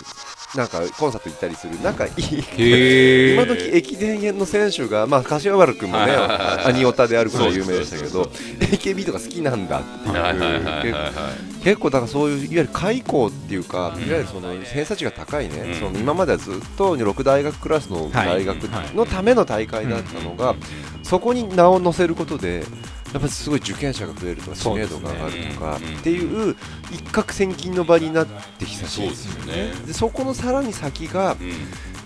[0.56, 2.42] なんかコンサート行ったりする仲いい。
[2.58, 6.66] へ今時駅伝の選手が、まあ、柏原君もね、はいはいはいはい。
[6.66, 9.84] アニオタであるから有名でしたけど AKB とか好きなんだっ
[10.82, 10.94] ていう、
[11.62, 14.08] 結結構だからそういういわゆる開校っていうか、うん。
[14.08, 15.76] いわゆるその偏差値が高いね、うん。
[15.76, 18.96] その今まではずっと6大学クラスの大学はい。
[18.96, 20.56] のための大会だったのが、
[21.04, 22.64] そこに名を載せることで、
[23.14, 26.56] やっぱりすごい受験者が増えるとか、知名度が上がるとか、っていう
[26.92, 29.38] 一攫千金の場になって久しいですよね。
[29.40, 29.88] そうですよね。
[29.88, 31.52] でそこのさらに先が、うん。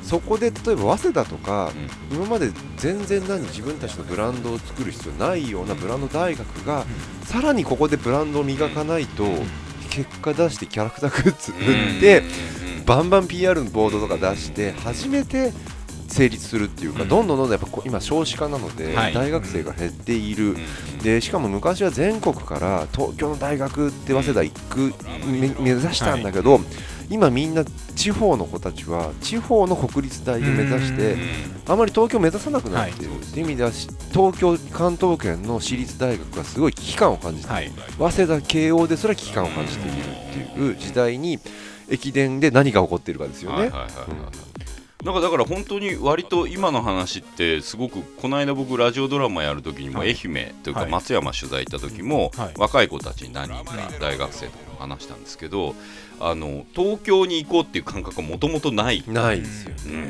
[0.02, 1.72] そこで例えば早稲田とか、
[2.12, 2.18] うん。
[2.18, 6.86] 今まで全然何自分たちのブランドを作る必要ないようなブランド大学が、
[7.26, 9.26] さらにここでブランドを磨かないと、
[9.90, 12.86] 結果出してキャラクターグッズ売って、うん。
[12.86, 15.54] バンバン PR のボードとか出して初めて
[16.14, 17.10] 成立するっていうか、うん。
[17.10, 19.14] どんどんどんどんやっぱ今少子化なので、はい。
[19.14, 20.58] 大学生が減っている、うん。
[21.00, 24.94] でしかも昔は全国から東京の大学って早稲田行く、
[25.26, 26.60] め目指したんだけど、
[27.10, 31.16] 今みんな地方の子たちは地方の国立大を目指して、
[31.68, 37.72] あまり東京を目指さなくなっている、っていう意味ではし東京関東圏の私立大学がすごい危機感を感じている、はい。
[38.12, 41.40] 早稲田慶応ですら危機感を感じているっていう時代に
[41.90, 43.72] 駅伝で何が起こっているかですよね。
[45.04, 50.16] なんかだから本当に割と今の話ってすごくこの間僕ラジオドラマやる時にもはい。
[50.16, 50.92] 愛媛というかはい。
[50.92, 52.54] 松山取材行った時もはい。
[52.58, 55.76] 若い子たちに何人か大学生とかも話したんですけど
[56.20, 60.10] あの東京に行こうっていう感覚がもともとない、ないですようん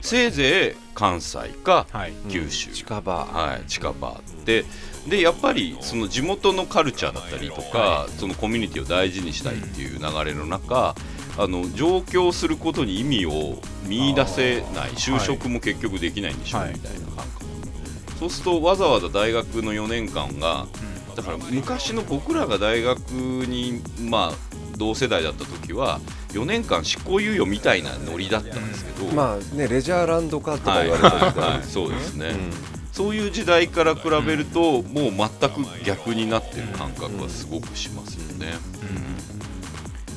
[0.00, 2.12] せいぜい関西かはい。
[2.28, 4.64] 九州、近場、はい、近場で。
[5.08, 10.94] でやっぱりその地元のカルチャーだったりとか、そのコミュニティを大事にしたいっていう流れの中、
[11.38, 14.90] あの上京することに意味を見出せない。
[14.90, 16.74] 就職も結局できないんでしょう、はい。
[16.74, 17.44] みたいな感覚、
[18.18, 20.66] そうするとわざわざ大学の4年間が
[21.16, 30.88] だから昔の僕らが大学にまあ同世代だった時は4年間執行猶予みたいなノリだったんですけど、まあねレジャーランド化とかはい。
[30.88, 31.62] 言われてる時代はい。
[31.64, 32.34] そうですね、
[32.90, 38.54] そういう時代から比べると、もう全く逆になってる感覚はすごくしますよね。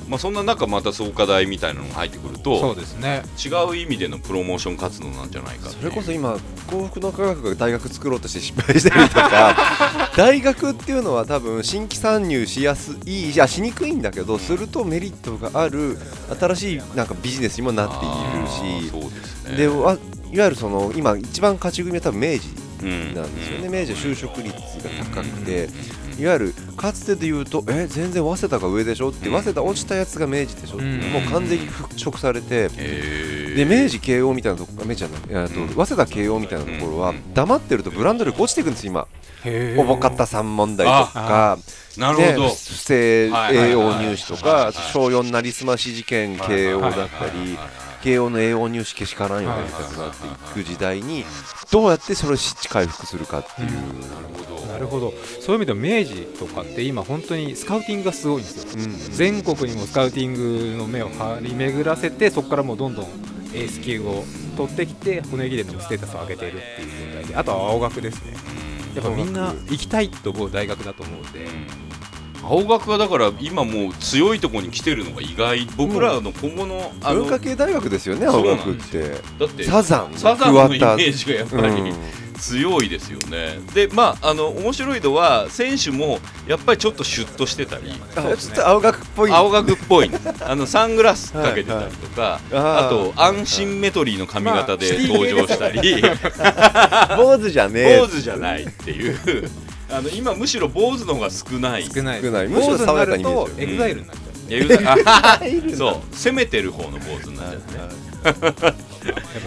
[0.07, 3.23] まあ、そんな中また創価大みたいなのが入ってくるそうとですね。
[3.43, 6.37] 違う意味でのプロモーション活動なんじゃないかそれこそ今
[6.67, 9.55] 幸福の科学が大学作ろうとして失敗してるとか
[10.17, 15.97] 大学っていうのは多分新規参入しやすいいやしにくいんだけどするとメリットがある
[16.39, 19.57] 新しいなんかビジネスにもなっているしそうですね。
[19.57, 19.97] でわ
[20.31, 25.69] いわゆるその今一番勝ち組は多分明治うんなんですよね、明治は就職率が高くて、
[26.19, 29.09] いわゆるかつてで言うと、え全然早稲田が上でしょ？
[29.09, 29.33] って、うん。
[29.33, 30.99] 早稲田落ちたやつが明治でしょって、うん。
[31.11, 35.15] もう完全に復職されて、で明治慶応みたいなとこ明治じゃと
[35.59, 35.69] うん。
[35.69, 37.33] 早稲田慶応みたいなところは、うん。
[37.33, 39.07] 黙ってるとブランド力落ちていくんです今、
[39.43, 41.63] へおぼかったさん問題とか、ね
[41.97, 47.57] なるほど、不正はい栄養入試とか、小4なりすまし事件、慶応だったり。
[48.03, 50.27] 慶応の栄養入試けしからんようになりたくなって
[50.59, 51.23] いく時代に
[51.71, 53.69] どうやってそれを失地回復するかっていう、
[54.73, 55.13] なるほど。
[55.39, 58.69] そういう意味では明治とかって今本当にスカウティングがすごいんですよ。
[58.75, 58.97] うん。
[59.11, 63.05] 全国にもスカウティングの目を張り巡らせてそこからもうどんどん
[63.53, 64.23] エース級を
[64.57, 68.33] 取ってきて箱根駅伝のステータスを上げているっていう状態であとは青学ですね。
[68.95, 71.47] やっぱみんな行きたいと思う大学だと思うので。
[72.45, 75.65] 青学はだから今もう強いところに来てるのが意外。
[75.77, 79.11] 僕らの今後のあの文化系大学ですよね、青学って。
[79.39, 83.59] だってサザン、サザンのイメージがやっぱり、うん強いですよね。
[83.73, 87.93] でまああの面白いのは選手もやっぱりちょっとシュッとしてたり。
[88.17, 89.31] あちょっと青学っぽい。
[89.31, 90.11] 青学っぽい。
[90.41, 92.63] あのサングラスかけてたりとか、はいはい。
[92.85, 96.01] あとアンシンメトリーの髪型で登場したり、
[97.15, 97.99] 坊主じゃねえ。
[97.99, 99.49] 坊主じゃないっていう。
[99.89, 101.89] あの今むしろ坊主の方が少ない。
[101.89, 102.21] 少ない。
[102.21, 103.23] 坊主になる爽やかに
[103.57, 104.53] エグザイルになっちゃう。
[104.53, 105.39] エグザあ
[105.77, 106.15] そう。
[106.15, 108.83] 攻めてる方の坊主になっちゃってね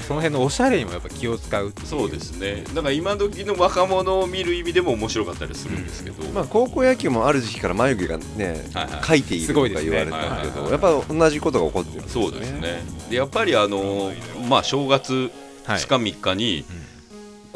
[0.07, 2.65] その辺のおしゃれにもやっぱ気を使うそうですね。
[2.75, 9.01] だから今時の若者を見る意味でも面白かったりするんですけど、まあ高校野球もある時期から眉毛がね、はいはい。
[9.01, 10.71] 描いているとか言われたけはいはいど、はい。
[10.73, 12.83] やっぱ同じことが起こってるんですよそうですね。
[13.11, 14.13] でやっぱりあの
[14.49, 15.31] まあ正月
[15.65, 15.79] はい。
[15.79, 16.65] 2日3日に、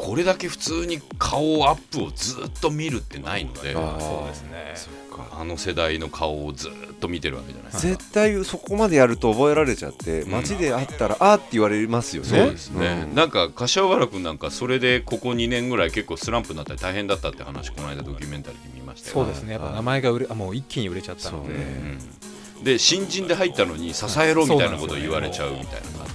[0.01, 5.01] これだけ普通に顔アップをずっと見るってないのでそうですね。
[5.31, 7.71] あの世代の顔をずっと見てるわけじゃない。
[7.73, 12.29] 絶対そこまでやると覚えられちゃって、街で会ったらあーって言われますよね。
[12.29, 13.15] そうですね、うん。
[13.15, 19.13] なんか柏原君なんかそれでここ2年ぐらい結構スランプになったり大変だったって話この間ドキュメンタリーで見ましたよ。
[19.13, 19.53] そうですね。
[19.53, 21.49] やっぱ名前が売れあもう一気に売れちゃったので。
[21.49, 21.63] そうね。
[21.65, 22.20] うん
[22.63, 26.07] で新人で入ったのに支えろみたいなことを言われちゃうみたいな感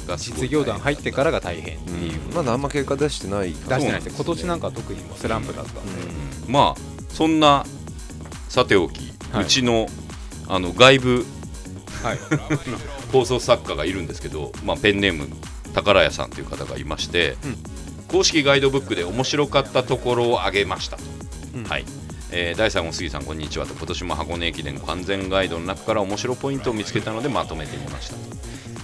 [0.00, 3.80] じが実業団入ってからが大変っていう、まだあんま結果出してない出してない。
[3.82, 5.80] ですね今年なんか特にもうスランプだったんで、
[6.46, 6.52] うん。
[6.52, 7.64] まあそんな
[8.48, 9.44] さておき、はい。
[9.44, 9.86] うちの
[10.48, 11.26] あの外部
[12.02, 12.18] はい。
[13.12, 15.28] 放送作家がいるんですけど、まあ、ペンネーム
[15.74, 17.36] 宝屋さんという方がいまして、
[18.08, 21.02] 公式ガイドブックで面白かったところを挙げましたと、
[21.68, 21.84] はい
[22.30, 23.66] えー第3号杉さんこんにちは。
[23.66, 28.16] と今年も箱根駅伝完全ガイドの中から面白ポイントを見つけたのでまとめてみました。
[28.16, 28.20] と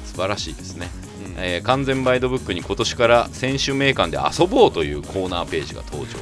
[0.07, 0.89] 素晴らしいですね、
[1.37, 6.17] えー完全ガイドブックに今年から選手名鑑で遊ぼうというコーナーページが登場、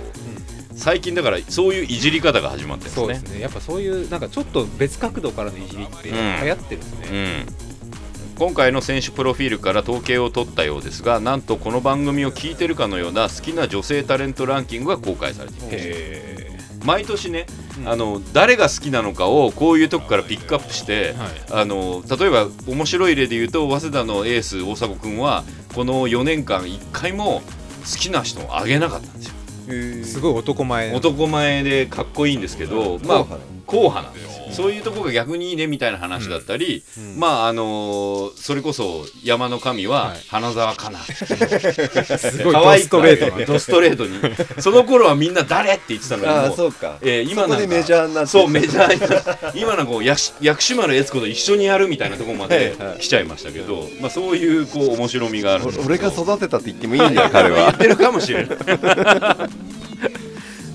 [0.74, 3.02] 最近だからそういういじり方が始まってるんですね。
[3.02, 3.40] そうですね。
[3.40, 8.36] やっぱそういうなんかちょっと別角度からのいじりって流行ってるんですね、うん。
[8.36, 15.74] 今回の選手プロフィールから統計を取ったようですがなんとこの番組を聞いてるかのような好きな女性タレントランキングが公開されています。
[15.76, 16.41] へ
[16.84, 17.46] 毎年ね、
[17.86, 21.62] あの誰が好きなのかをこういうとこからピックアップして、はい。
[21.62, 27.42] あの例えば面白い例で言うと早稲田のエース大迫君はこの4年間1回も
[27.84, 29.34] 好きな人を挙げなかったんですよ。
[29.68, 30.94] えすごい男前。
[30.94, 33.24] 男前でかっこいいんですけど、まあ
[33.66, 36.82] 硬派なんですよそういうとこが逆にいいねみたいな話だったり、
[37.16, 40.18] まああのーそれこそ山の神ははい。
[40.28, 41.00] 花澤香菜、
[42.18, 44.18] すごい可愛いドストレートストレートに。
[44.60, 46.28] その頃はみんな誰って言ってたのに。
[46.28, 48.30] あそうか、えー今なんかメジャーになって。
[48.30, 49.92] そうメジャーに今なんか
[50.40, 57.56] 薬師丸悦子と一緒にやるみたいなところまで来ちゃいましたけど、まあ、そういうこう面白みがある俺が育てたって言ってもいいんだよ彼は。
[57.66, 58.56] 言ってるかもしれない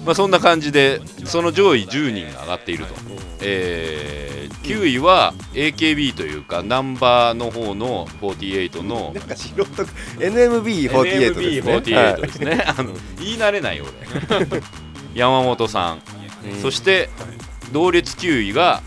[0.08, 2.94] まあそんな感じでその上位10人が上がっていると、
[3.42, 4.28] えー
[4.68, 11.62] 9位は AKB というかナンバーの方の48のなんか素人 NMB48 ですね。
[11.62, 13.86] NMB48 ですね、あの言い慣れないよ
[14.50, 14.62] 俺。
[15.14, 16.02] 山本さん、
[16.62, 17.10] そして
[17.72, 18.82] 同率9位が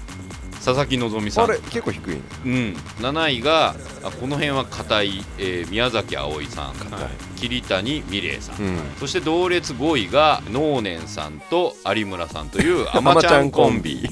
[0.64, 1.44] 佐々木希さん。
[1.44, 2.22] あれ結構低いね。
[2.44, 2.52] うん、
[2.98, 6.64] 7位があこの辺は硬い、えー宮崎あおいさん。
[6.66, 7.40] はい。
[7.40, 8.78] 桐谷美玲さん、うん。
[8.98, 14.06] そして同列5位が能年さんと有村さんというあまちゃんコンビ。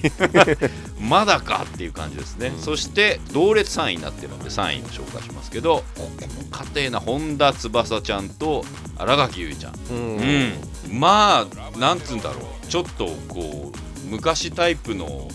[0.98, 2.62] まだかっていう感じですね、うん。
[2.62, 7.00] そして同列3位になってるので3位を紹介しますけどここも家庭な。
[7.00, 8.64] 本田翼ちゃんと
[8.96, 9.96] 新垣結衣ちゃん。
[9.96, 10.52] うん。
[10.90, 12.66] うん、まあなんつうんだろう。
[12.66, 15.28] ちょっとこう昔タイプの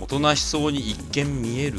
[0.00, 1.78] おとなしそうに一見見える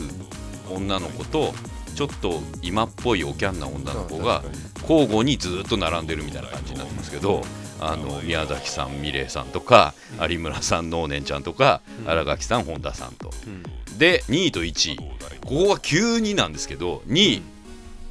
[0.69, 1.53] 女の子と
[1.95, 4.43] ちょっと今っぽいおキャンな女の子が
[4.81, 7.43] 交互にずっと並んでるみたいな感じになってますけど
[7.79, 9.93] あの宮崎さん美玲さんとか
[10.29, 13.31] 有村さん能年ちゃんとか新垣さん本田さんと。
[13.97, 14.97] で2位と1位。
[14.97, 17.41] ここは急になんですけど2位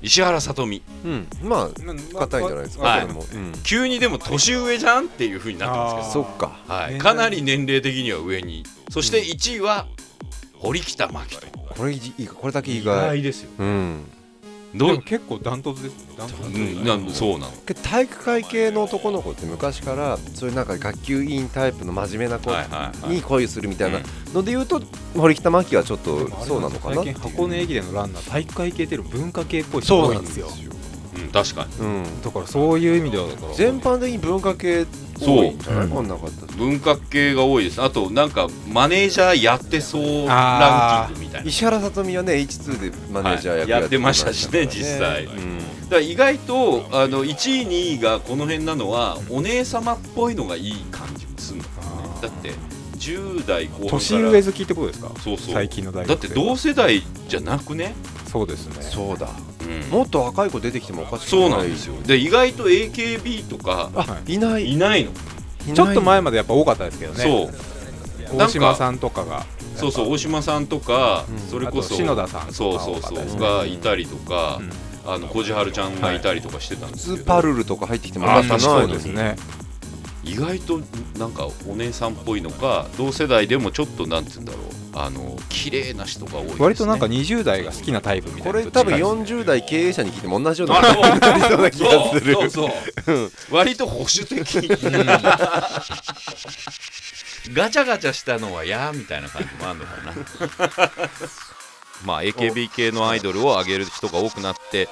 [0.02, 0.82] 石原さとみ。
[1.04, 1.26] うん。
[1.42, 3.08] まあな硬いんじゃないですか、はい。
[3.64, 6.24] 急にでも年上じゃんっていう風になってますけど。
[6.24, 6.58] そっか。
[6.66, 8.64] はい、ねかなり年齢的には上に。
[8.90, 9.86] そして1位は
[10.60, 11.46] 堀北真希と
[11.76, 13.50] これいいこれだけ意意外外ですよ。
[13.58, 14.04] うん。
[14.74, 14.88] どう？
[14.90, 16.14] でも結構ダントツですね。
[16.18, 17.52] ダントツうんなんそうなの。
[17.82, 22.52] 体育会系の男の子って昔からそういうなんか学級委員タイプの真面目な子
[23.08, 24.00] に恋するみたいな
[24.34, 24.80] ので言うと
[25.16, 26.96] 堀北真希はちょっとそうなのかな？
[26.96, 30.46] 最近箱根駅伝のランナー体育会系っていうの文化系っぽい人そうなん多いんですよ。
[30.46, 30.52] うん、
[31.32, 31.86] 確かに。
[31.86, 32.22] うん。
[32.22, 33.54] だからそういう意味ではだから。
[33.54, 34.86] 全般的に文化系
[35.20, 35.88] 多いんじゃない？
[36.08, 37.82] なかった文化系が多いです。
[37.82, 41.48] あとなんかマネージャーやってそうランキングみたいな。
[41.48, 45.58] 石原さとみはね H2 でマネージャーやってましたしね実際うん。
[45.58, 52.22] だから意外とあの1位2位がこの辺なのはお姉様っぽいのがいい感じもするのかもねあー。
[52.22, 52.52] だって
[52.96, 55.10] 10代後半年上好きってことですか？
[55.20, 55.54] そうそう。
[55.54, 57.94] 最近の大だ学生って同世代じゃなくね、
[58.26, 58.82] そうですね。
[58.82, 59.28] そうだ。
[59.28, 59.49] うん
[59.90, 61.94] もっと若い子出てきてもおかしくないそうなんですよ。
[62.02, 64.72] で意外と AKB とかあいない。
[64.72, 65.10] いないの。
[65.74, 67.22] ちょっと前までやっぱ多かったですけどね。
[67.22, 68.36] そう。
[68.36, 69.44] 大島さんとかが。
[69.76, 71.38] そうそう大島さんとか、うん。
[71.38, 74.70] それこそ篠田さんそうそうそうがいたりとか、うん。
[75.12, 78.88] あの小路春ちゃんがいたりとかしてたんですスけど、ーパールールとか入ってきてもおあかしくない確かに。
[78.88, 79.36] そうですね。
[80.22, 80.80] 意外と
[81.18, 92.35] なんかお姉さんっぽいのか同世代でもちょっとなんて言うんだろうあの綺麗な人が多いです、ね、割となんか20代が好きなタイプみたいなこれ多分四40代経営者に聞いても同じようなあそう感じになりそうな気がする。
[92.35, 92.70] そうそう
[93.05, 94.68] そう割と保守的。
[97.53, 100.90] ガチャガチャしたのはやみたいな感じもあるのかな。
[102.05, 104.88] まあ AKB 系のアイドルを上げる人が多くなって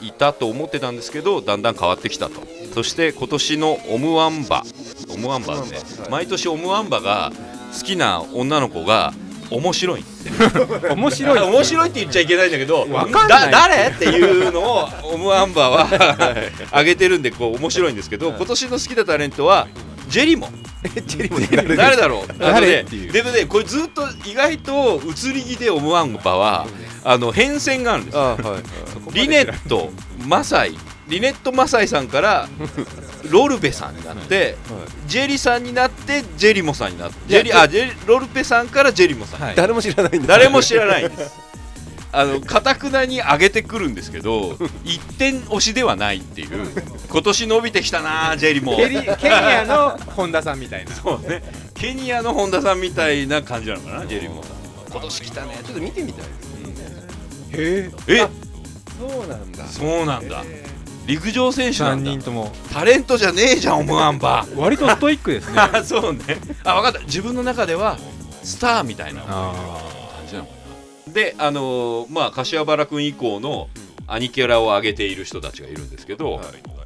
[0.00, 2.46] いたと思ってたんですけどだんだん変わってきたと。
[2.74, 4.64] そして今年のオムワンバ。
[5.08, 5.60] オムワンバね。
[5.60, 6.10] はい。
[6.10, 7.32] 毎年オムワンバが
[7.72, 9.12] 好きな女の子が
[9.50, 10.04] 面白い。
[10.94, 11.38] 面白い。
[11.40, 13.50] 面白いって言っちゃいけないんだけどわかんない。
[13.50, 13.88] だ誰？
[13.90, 15.94] っていうのをオムアンバー
[16.72, 19.68] は上げてるんでこう面白いんですけど今年の好きなタレントは
[20.08, 20.48] ジェリモ。
[20.48, 20.52] ン
[21.06, 21.76] チェリモン誰？
[21.76, 21.96] 誰？
[21.96, 22.38] だろう？
[22.38, 22.80] 誰？
[22.82, 23.12] っていう。
[23.12, 26.66] でもねこれずっと意外と移り気でオムアンバーは
[27.04, 28.16] あの変遷があるんです
[29.12, 29.90] リネット
[30.26, 30.76] マサイ。
[31.08, 32.48] リネットマサイさんから
[33.24, 34.56] ロルベさんになって
[35.06, 39.54] ジェリさんになってジェリモさんになってジェリあジェリロルペさんからジェリモさんはい。
[39.56, 40.28] 誰も知らないんだ。
[40.28, 41.48] 誰も知らないんです。
[42.10, 46.66] あのかたくなに上げてくるんですけど 一点押しではないっていう
[47.10, 50.94] 今年伸びてきたなジェリもケリケニアの本田さんみたいな。
[50.94, 51.42] そうね。
[51.74, 54.52] ケニアの本田さんみたいな感じなのかなジェリもさん。
[54.90, 55.60] 今年来たね。
[55.64, 56.28] ちょっと見てみたいへ
[57.56, 57.90] え？
[58.08, 58.26] え
[58.98, 59.64] そうなんだ。
[59.66, 60.42] そうなんだ
[61.08, 62.10] 陸上選手な3んだ。
[62.12, 62.52] 人とも。
[62.72, 64.56] タレントじゃねえじゃんオムアンバー。
[64.56, 65.58] 割とストイックですね。
[65.58, 66.20] あ そうね。
[66.64, 67.00] あ分かった。
[67.00, 67.98] 自分の中では
[68.42, 69.22] スターみたいな。
[69.22, 69.54] 感あ
[70.28, 70.52] じなのか
[71.06, 71.12] な。
[71.12, 73.68] であのーまあ柏原君以降の
[74.06, 76.40] アニキャラを上げている人たちがいるんですけど、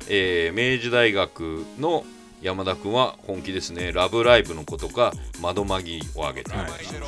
[0.09, 2.05] えー明治大学の
[2.41, 7.03] 山田君は本気ですね「ラブライブ!」の子とか「窓マギ」を上げているらしいですよ、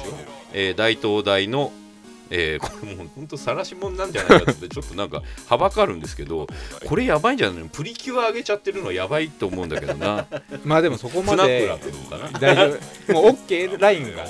[0.53, 1.73] えー大東大の
[2.31, 6.47] えーこれもう本当晒し者なんじゃないかってちょっとなんかはばかるんですけど
[6.87, 7.69] これやばいんじゃないの？
[7.69, 10.23] プリキュア上げちゃってるのはやばいと思うんだけどな。
[10.25, 11.69] ー まあでもそこまで
[12.41, 12.77] 大丈
[13.09, 13.13] 夫。
[13.13, 14.25] もう OK ラインが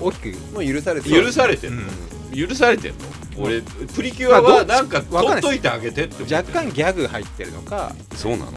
[0.00, 1.82] 大きくもう許されて許されてんの、
[2.48, 2.96] 許されてんの？
[3.38, 3.60] 俺
[3.94, 7.94] プリキュアはなんか取っといてあげてって思って若干ギャグ入ってるのか。
[8.14, 8.52] そうなの？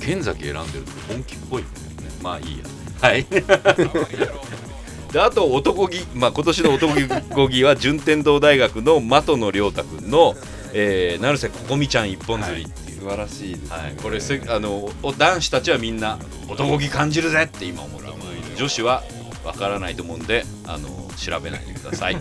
[0.00, 2.16] 剣崎選んでると本気っぽいんだよね。
[2.22, 2.64] まあいいや。
[3.00, 3.26] はい
[5.12, 10.34] であと男気、まあ、今年の男気は順天堂大学の的野亮太君の、
[10.72, 13.68] えー、成瀬ここみちゃん一本釣りっていう、素晴らしいですね。
[13.70, 13.96] はい。
[14.02, 16.18] これせあのお男子たちはみんな
[16.48, 18.12] 男気感じるぜって今思った
[18.56, 19.02] 女子は
[19.44, 22.16] わからないと思うんであの調べないでください。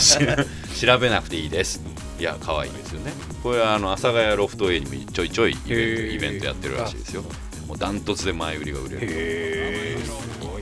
[0.00, 0.18] し
[0.86, 1.82] 調べなくていいです。
[2.18, 3.12] いや可愛いですよね。
[3.42, 7.24] これはあの阿佐ヶ谷ロフト A にもちょいちょいイベイベントやってるらしいですよ。
[7.66, 9.98] もうダントツで前売りが売れる。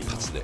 [0.00, 0.42] 一発で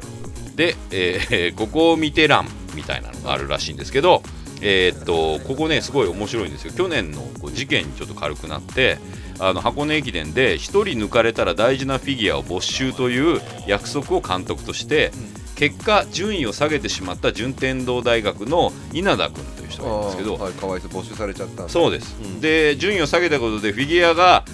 [0.58, 4.22] で、えーここを見て欄みたいなのがあるらしいんですけど、
[4.60, 6.72] えーっとここねすごい面白いんですよ。
[6.72, 8.98] 去年のこう事件にちょっと軽くなって
[9.38, 15.12] あの箱根駅伝で1人抜かれたら大事なフィギュアを没収という約束を監督として、
[15.54, 22.40] 結果順位を下げてしまった順天堂大学の稲田君という人がいるんですけど、はい、かわいそう没収されちゃったそうです、うん。
[22.40, 24.44] で順位を下げたことでフィギュアが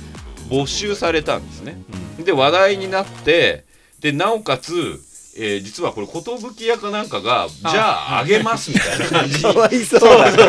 [0.51, 1.79] 没収されたんですね、
[2.23, 3.65] で話題になって
[4.01, 5.01] でなおかつ、
[5.37, 9.43] えー実はこれ寿屋かなんかがじゃああげますみたいな感じ。
[9.43, 10.47] かわいそうだか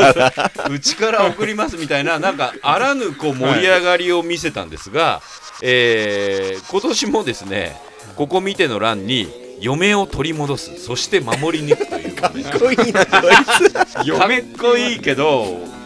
[0.57, 0.69] ら。
[0.69, 5.21] うちから送りますみたいななんかあらぬこう盛り上がりを見せたんですが、
[5.61, 7.75] えー今年もですね
[8.15, 9.27] ここ見ての欄に
[9.59, 10.71] 嫁を取り戻す。
[10.79, 12.15] そして守り抜くという。
[12.15, 13.87] かっこいいなこいつかっ
[14.59, 15.45] こいいけど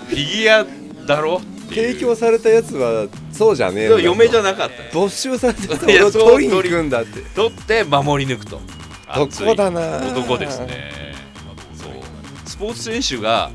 [0.09, 0.65] フィギュア
[1.05, 1.41] だろ？
[1.69, 4.75] 提供されたやつはそうじゃねえでも嫁じゃななかった。
[4.83, 7.21] よ没収されたやつを取りに行くんだって。
[7.35, 8.59] 取って守り抜くと
[9.15, 9.97] 男だな。
[10.11, 11.13] 男ですね。
[11.75, 11.91] そう。
[12.45, 13.51] スポーツ選手が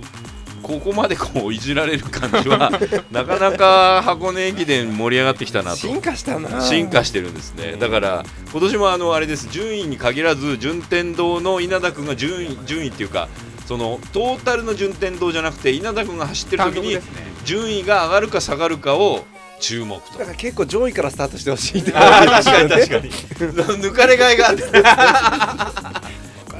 [0.63, 2.73] ここまでこういじられる感じは
[3.13, 5.77] なかなか箱根駅伝盛り上がってきたなと。
[5.77, 6.63] 進化したな。
[6.63, 7.77] 進化してるんですね。
[7.79, 9.49] だから今年もあのあれです。
[9.51, 13.29] 順位に限らず順天堂の稲田君が順位順位っていうか
[13.67, 17.35] そのトータルの順天堂じゃなくて稲田君が走ってる時に単独ですね。
[17.45, 19.27] 順位が上がるか下がるかを
[19.65, 20.19] 注目と。
[20.19, 21.93] だから結構上位からスタートしてほしいって。
[21.93, 23.11] 確かに確かに。
[23.11, 24.63] 抜かれがいがあって。
[24.63, 24.91] 分か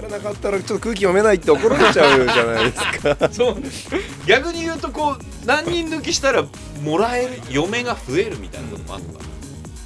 [0.01, 3.29] らなかったらちょっと空気読めないって怒られちゃうじゃないですか。
[3.31, 3.63] そう。
[4.27, 6.47] 逆に言うとこう何人抜きしたら
[6.83, 9.25] もらえる嫁が増えるみたいなこともあるのかな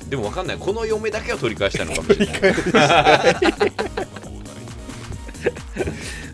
[0.09, 0.57] でも分かんない。
[0.57, 2.39] この嫁だけは取り返したのかもしれない。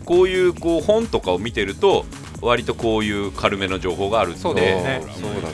[0.05, 2.05] こういうこう本とかを見てると
[2.41, 4.39] 割とこういう軽めの情報があるんで。
[4.39, 5.01] そうですね。
[5.19, 5.49] そうだ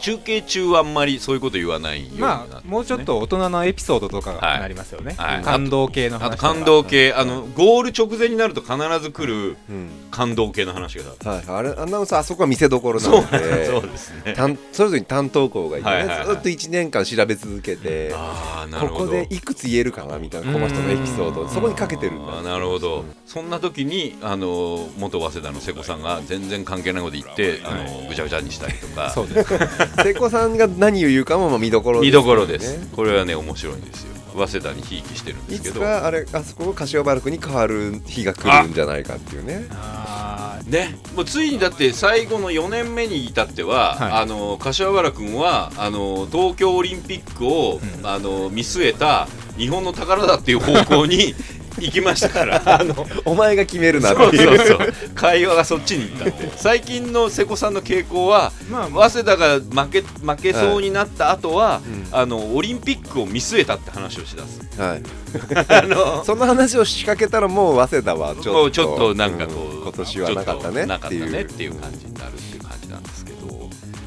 [0.00, 2.52] 中継中はあんまりそういうこと言わないようになってね。
[2.54, 5.42] まあもうちょっと大人のエピソードとかはいがなりますよね、はい。
[5.42, 9.90] 感動系の話感動系あのゴール直前になると必ず来るうん。
[10.10, 11.04] 感動系の話が。
[11.30, 13.66] はい、あれアナウンサーあそこは見せどころなので。
[13.66, 14.34] そうですね。
[14.34, 16.26] 担それぞれに担当校がいてね、はいはいはい。
[16.26, 19.00] ずっと1年間調べ続けてああなるほど。
[19.00, 22.42] ここでいくつ言えるかなみたいなこの人のエピソードそこにかけてるんだ。
[22.42, 23.04] なるほど。
[23.26, 29.10] そんな時にあの元早稲田の瀬古さんが全然関係ないこと言ってあのぐちゃぐちゃにしたりとか。
[29.10, 29.50] そうです
[29.96, 32.78] 瀬古さんが何を言うかもまあ見どころです見どころです。
[32.78, 34.10] ねこれはね面白いんですよ。
[34.34, 35.76] 早稲田にひいきしてるんでいすけど。
[35.76, 39.66] つかあれあそこが柏原区に変わる日が来るんじゃないかっていうね。
[39.70, 40.96] あね。
[41.14, 44.12] もうついにだって最後の4年目に至っては、はい。
[44.22, 48.06] あの柏原君はあの東京オリンピックを、うん。
[48.06, 49.26] あの見据えた
[49.56, 51.34] 日本の宝だっていう方向に
[51.78, 52.62] 行きましたから。
[52.80, 54.36] あのお前が決めるなって。
[54.36, 54.92] いうそうそう。
[55.14, 59.10] 会話がそっちに行ったって最近の瀬古さんの傾向はーまあ。
[59.10, 62.06] 早稲田が負け負けそうになった後は、うん。
[62.10, 64.60] あのオリンピックを見据えたって話をしだす。
[64.80, 65.02] はい。
[65.68, 73.40] あの その話を仕掛けたらもう早稲田はちょっとちょっとなんかこう、ん今年はなかったねなかったっていうねっていう感じになるっていう感じなんですけど。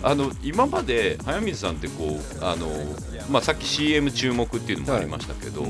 [0.06, 2.70] あの今まで早水さんってこうあの、
[3.30, 5.66] まあ、さっき CM 注目っていうのもありましたけど、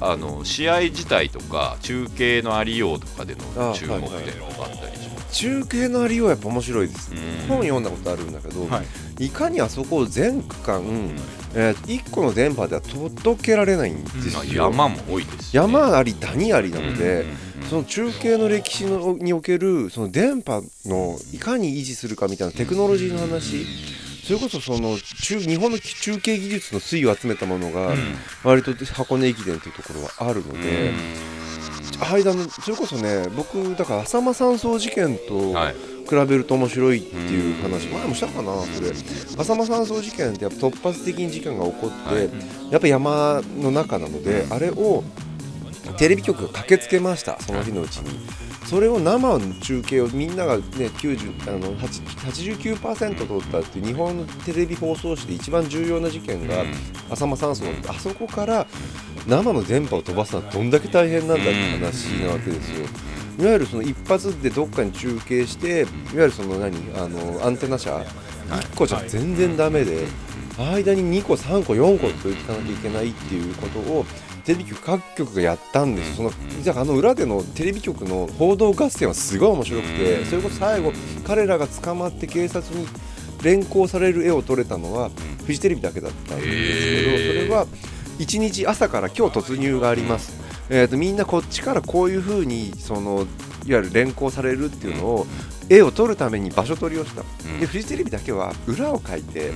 [0.00, 5.32] あの試合自体とか中継のありようとかでの注目点とかあったりします。
[5.32, 7.12] 中継のありようはやっぱ面白いです。
[7.12, 7.48] うん。
[7.48, 8.82] 本読んだことあるんだけど、は
[9.18, 9.26] い。
[9.26, 10.82] い、かにあそこを全区間、
[11.54, 17.68] えー、1個の電波では届けられないんですまあよ、山も多いですしね、山あり谷ありなので、うんうんうん。
[17.68, 23.66] その中継の歴史のにおけるその電波のいかに維持するかみたいなテクノロジーの話
[24.28, 27.94] それこそその中日本の中継技術の推移を集めたものが
[28.44, 30.92] 割と箱根駅伝というところはあるので、
[31.98, 35.74] 間のそれこそね僕だから浅間山荘事件とはい。
[36.08, 38.92] 比べると面白いっていう話、前もしたかなそれ。
[38.92, 42.30] 浅間山荘事件ってやっぱ突発的に事件が起こって、はい。
[42.70, 45.04] やっぱ山の中なので、あれを
[45.98, 48.26] テレビ局が駆けつけましたその日のうちに。
[48.68, 56.64] それを生の中継をみんながね90あの8 89%取ったっていう日本のテレビ放送史で一番重要な事件が
[57.10, 57.80] 浅間山荘なん。
[57.80, 58.66] であそこから
[59.26, 62.86] 生の電波を飛ばすのはどんだけ大変なんだって話なわけですよ。
[63.40, 67.96] いわゆるその一発でどっかに中継していわゆるその何あのアンテナ車
[68.50, 70.06] 1個じゃ全然ダメで
[70.58, 74.04] 間に2個3個4個といかなきゃいけないっていうことを
[74.48, 76.30] テレビ局各局がやったんですよ。
[76.30, 80.90] そのじゃああの裏でのテレビ局の報道合戦はすごい面白くてそれこそ最後
[81.26, 82.86] 彼らが捕まって警察に
[83.42, 85.10] 連行される絵を撮れたのは
[85.44, 87.66] フジテレビだけだったんですけどそれは
[88.18, 90.40] 1日朝から今日突入があります、
[90.70, 93.26] えー、とみんなこっちからこういうふうにその
[93.66, 95.26] いわゆる連行されるっていうのを
[95.68, 97.60] 絵を撮るために場所取りをした、うん。
[97.60, 99.52] でフジテレビだけは裏を書いて、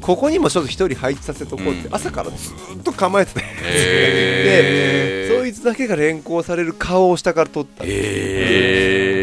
[0.00, 5.28] ここにもちょっと一人配置させとこうって朝からずっと構えてて、へー。
[5.30, 7.84] でそいつだけが連行される顔を下から撮った。
[7.86, 9.13] へ各局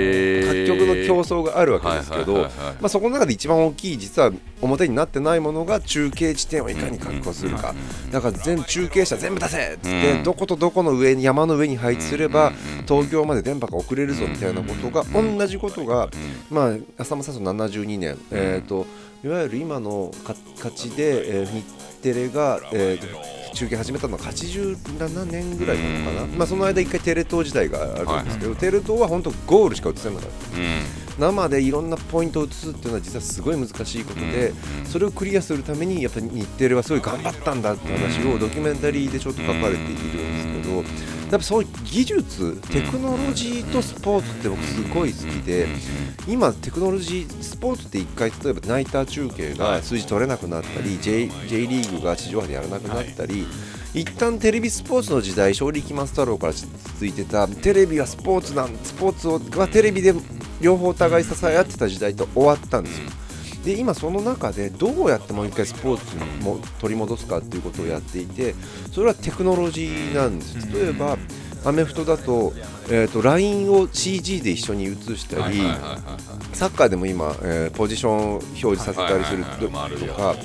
[0.95, 2.47] の競争があるわけですけど、
[2.87, 4.31] そこの中で一番大きい実は
[4.61, 7.73] 表になってないものが中継地点をいかに確保するか。
[8.11, 12.53] だから全中継車全部出せっつって、うんどことどこの上に山の上に配置すれば、うん
[12.87, 16.09] 東京まで電波が送れるぞみたいなことが、同じことが、
[16.49, 18.85] まあ、浅間山荘72年、えー、と
[19.23, 21.63] いわゆる今のか勝ちで、えー日
[22.01, 26.37] テレが、えーと中継始めたのは87年ぐらいなのかな、うん。
[26.37, 30.57] まあ、その間一回テレ東時代があるんですけど、テレ東は本当ゴールしか映せなかった。
[30.57, 31.01] うん。
[31.19, 34.53] 生でいろんなポイントを映すっていうのは実はすごい難しいことで、
[34.85, 45.67] それをクリアするためにやっぱり日テレはすごい頑張ったんだって話をドキュメンタリーでちょっと書かれているんですけど、やっぱそういう技術テクノロジーとスポーツって僕すごい好きで
[46.27, 53.45] 今テクノロジースポーツって1回例えばナイター中継が数字取れなくなったり J, J リーグが地上波でやらなくなったり、
[53.93, 60.13] 一旦テレビスポーツの時代勝力松太郎から続いてたテレビはスポーツなんスポーツをはテレビで
[60.61, 63.09] 両方お互い支え合ってた時代と終わったんですよ。
[63.63, 68.55] で今その中でどうやってもう一回スポーツにも取り戻すかっていうことをやっていて
[68.91, 70.71] それはテクノロジーなんです。
[70.73, 71.17] 例えば
[71.63, 72.53] アメフトだと,、
[72.89, 75.61] えー、と LINE を CG で一緒に映したり、
[76.53, 79.69] サッカーでも今、えーポジションを表示させたりすると
[80.15, 80.35] か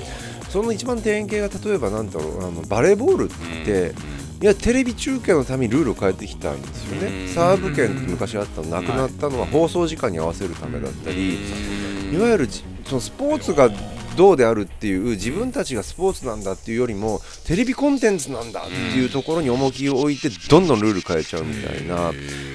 [0.49, 3.93] その一番典型が例えばなんだろうあのバレーボールって、
[4.41, 7.33] いやテレビ中継のためにルールを変えてきたんですよね、うん。
[7.33, 11.35] サーブ権って昔あったのなくなったのは放送時間に合わせるためだったり、
[12.13, 13.69] いわゆるじそのスポーツが
[14.17, 22.11] どうであるっていう自分たちがスポーツなんだっていうよりもテレビコンテンツなんだっていうところに重きを置いてどんどんルール変えちゃうみたいな、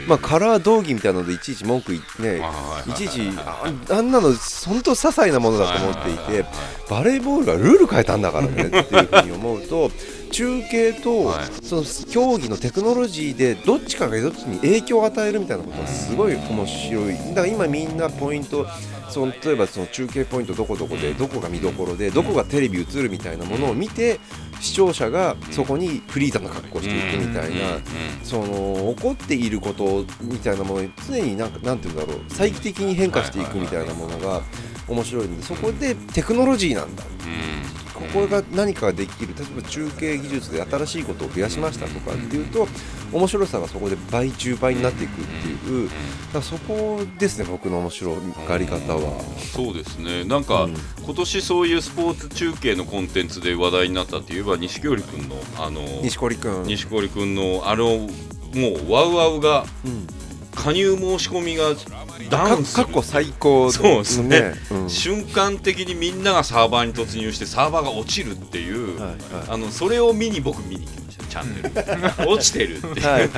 [0.08, 2.44] まあ、カラー道義みたいなのでいちいち文句言ってね
[2.88, 4.32] いちいちああんなの
[4.66, 6.44] 本当些細なものだと思っていて
[6.90, 9.90] バレーボールがルール変えたんだからねっていうふうに思うと
[10.32, 11.44] 中継とはい。
[11.62, 17.14] その競技のテクノロジーでどっちかがどっちに影響を与えるみたいなことはすごい面白い。
[17.14, 18.66] だから今みんなポイント
[19.12, 24.18] その例えばその中継ポイントどこどこでどこが見どころでどこがテレビ映るみたいなものを見て
[24.60, 27.78] 視聴者がそこにフリーザな格好をしていくみたいな
[28.22, 34.40] その起こっていることみたいなものに常になんかなんていうんだろう再帰的に変化していくみたいなものが
[34.88, 37.04] 面白いんでそこでテクノロジーなんだ。
[37.94, 42.66] ここが何かができる例えば中継技術で新しいことを増やしましたとかっていうと
[43.12, 45.90] 面白さがそこで倍10倍になっていくっていう。
[46.32, 48.16] だそこですね僕の面白
[48.48, 49.22] がり方は。
[49.54, 50.24] そうですね。
[50.24, 58.08] なんか、うん今年そういうスポーツ中継のコンテンツで話題になったって言えば錦織君のあの西堀君、錦織君のあのも
[58.88, 60.06] うワウワウがうん、
[60.54, 61.74] 加入申し込みが
[62.30, 64.54] ダン過去最高のそうですね。
[64.70, 64.90] うん。
[64.90, 69.18] 瞬間的にみんながサーバーに突入してサーバーが落ちるっていう、はいはい。
[69.48, 72.28] あのそれを見に僕見に行きましたチャンネル。
[72.30, 73.30] 落ちてるっていう、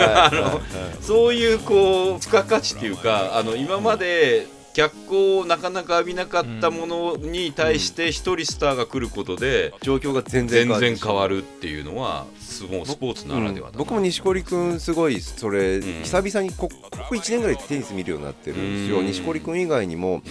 [1.00, 13.78] そういうこう付加価値っていうかあの今まで脚光をなかなか浴びなかったものに対して一人スターが来ることで状況が全然全変わって然変わるっていうのはすごいスポーツならではだな、うん。
[13.78, 15.82] 僕も錦織君すごいそれ、ん。
[16.02, 19.06] 久々にこここ1年ぐらいテニス見るようになってるんですよ、うん。
[19.06, 20.22] 錦織君以外にも、うん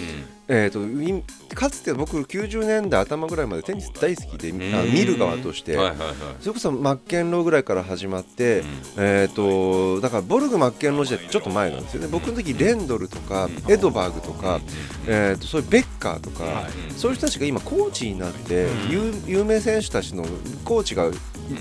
[0.47, 1.23] えー、とい
[1.55, 6.15] かつて僕90年代頭ぐらいまでテニス大好きで、見る側として、はいはいはい。
[6.41, 8.67] それこそマッケンローぐらいから始まって、うん。
[8.97, 12.07] えー、とだからボルグ・マッケンロー時代ってちょっと前なんですよね。
[12.11, 14.59] 僕の時レンドルとか、エドバーグとか、
[15.07, 16.67] えー、とそういうベッカーとか、
[16.97, 20.25] そういう人たちが今コーチになって、有有名選手たちの
[20.65, 21.09] コーチが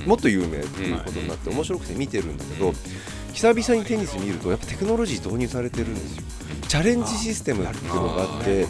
[0.07, 2.72] もっと有名っていうことになって面白くて見てるんだけど
[3.33, 6.22] 久々にテニス見るとやっぱテクノロジー導入されてるんですよ。
[6.68, 8.66] チャレンジシステムっていうのがあって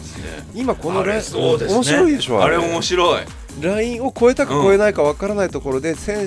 [0.53, 2.57] 今このライン面白いでしょあれ。
[2.57, 3.23] 面白い、
[3.61, 6.23] ラインを超えたか超えないかわからないところで選う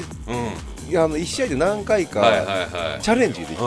[0.86, 2.22] ん、いやあの1試合で何回か
[3.02, 3.58] チャレンジできる、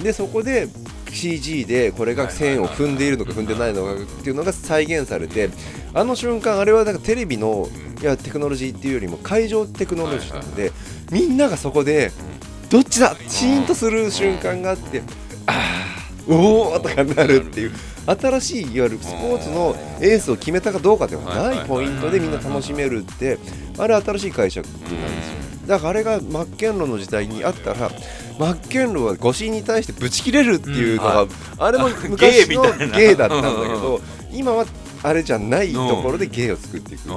[0.00, 0.68] うでそこで
[1.12, 5.50] CG でこれが線を踏んでいるのか踏んでないのかっていうのが再現されて
[5.94, 7.68] あの瞬間あれはなんかテレビの
[8.00, 10.72] いやテクノロジーっていうよりも会場テクノロジーなので
[11.10, 12.10] みんながそこで
[12.72, 13.14] どっちだ？
[13.28, 15.02] シーンとする瞬間があって
[15.46, 17.72] あーおおとかなるっていう
[18.06, 23.38] 新しいいわゆるスポーツのエースを決めたかどうかではないポイントでみんな楽しめるって
[23.78, 24.96] あれ新しい解釈なんですよ。
[25.66, 27.90] だからあれがマッケンローの時代にあったら
[28.38, 31.26] マッケンローは誤審に対してブチ切れるっていうのが、
[31.58, 32.98] あれも昔のゲーみたいな。
[32.98, 34.00] ゲーだったんだけど
[34.32, 34.64] 今は
[35.02, 37.08] あれじゃないところでゲーを作っていくって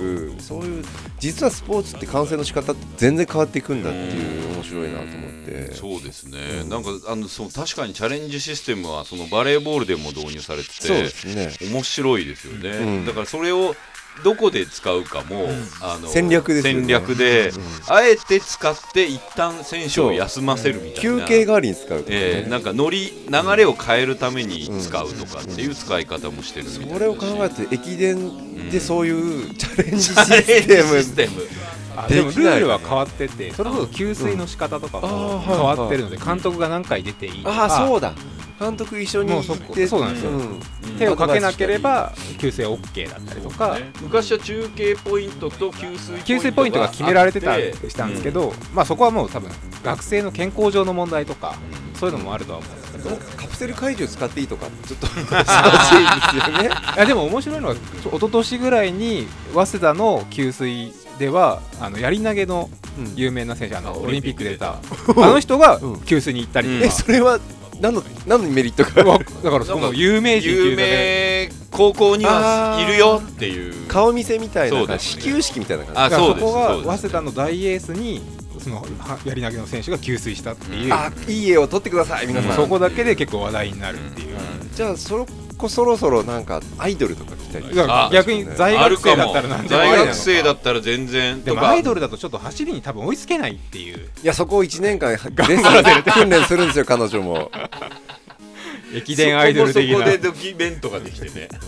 [0.00, 0.40] いう。
[0.40, 0.84] そういう
[1.18, 5.74] 実はスポーツって観戦の仕方って全然変わっていくんだっていう面白いなと思って。
[5.74, 11.52] そうですね、なんかあのそう確かにチャレンジシステムはそのバレーボールでも導入されててそうですね。
[11.70, 13.06] 面白いですよね、うん。
[13.06, 13.76] だからそれを
[14.22, 15.48] どこで使うかも、
[15.80, 16.80] あの戦略ですよね。
[16.80, 17.62] 戦略で、うん。
[17.88, 21.00] あえて使って一旦選手を休ませるみたいな。
[21.00, 22.04] 休憩代わりに使うね。
[22.08, 26.92] えーなんか乗り流れを変えるために使うとかっていう使い方もしてるみたいな。
[26.94, 31.32] それを考えて駅伝でそういうチャレンジシステム
[32.08, 38.12] でもルールは変わっててそれこそ給水の仕方とかも変わってるので監督が何回出ていいとああかそうだ。
[38.58, 39.86] 監督一緒に行って。
[39.86, 40.30] そうなんですよ。
[40.30, 40.60] ん。
[40.98, 43.74] 手をかけなければ給水 OK だったりとか。
[43.78, 49.50] ね昔は中継ポイントと給水給水ポイントが決められてたしたんですけど、まあそこはもう多分
[49.82, 51.56] 学生の健康上の問題とか
[51.94, 53.16] そういうのもあるとは思うんですけど。
[53.36, 56.70] カプセル怪獣使っていいとかちょっと 難しいですよね。
[56.96, 62.68] いやでも面白いのは一昨年ぐらいに早稲田の給水ではあのやり投げの
[63.14, 64.78] 有名な選手あのあオリンピック出た
[65.16, 66.00] オあの人がうん。
[66.00, 67.38] 給水に行ったりえとか、それは
[67.80, 69.10] 何の何のメリットが？
[69.10, 73.88] わだからその有名人有名高校にはいるよっていう。
[73.88, 76.16] 顔見せみたいな始球式みたいな感じ。
[76.16, 78.22] そうですそこが早稲田の大エースに
[78.58, 84.36] そのはやり投げの選手が給水したっていう、あいい絵を撮ってください皆さん、そこだけで結構話題になるっていう、
[84.72, 85.26] じゃあそ
[85.56, 87.66] こそろそろなんかアイドルとか来たり
[88.12, 90.02] 逆に在学生だったら何でもありなのか。
[90.02, 91.62] 大学生だったら全然でとか。
[91.62, 93.98] もアイドルだとちょっと走りに多分追いつけないっていう。
[93.98, 97.50] いやそこを1年間 レッスン訓練するんですよ彼女も。
[98.94, 99.98] 駅伝アイドル的な。
[99.98, 101.48] そこもそこでドキュメントができてね。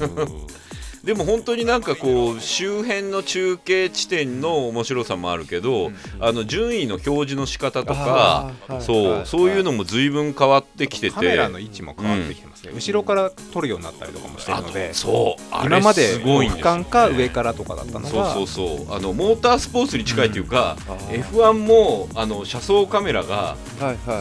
[1.07, 11.15] でも本当になんかこう周辺の中継地点の面白さもあるけど、あの順位の表示の仕方とか、そう、はいそういうのも随分変わってきてて。
[11.15, 15.43] カメラの位置も変わってきてますね、後ろから撮るようになったりとかもしてるのでそう。
[15.51, 18.95] あれ今まで俯瞰か上からとかだったのがそうそうそう。
[18.95, 20.95] あのモータースポーツに近いというか、うん。
[20.95, 23.57] あー F1 もあの車窓カメラが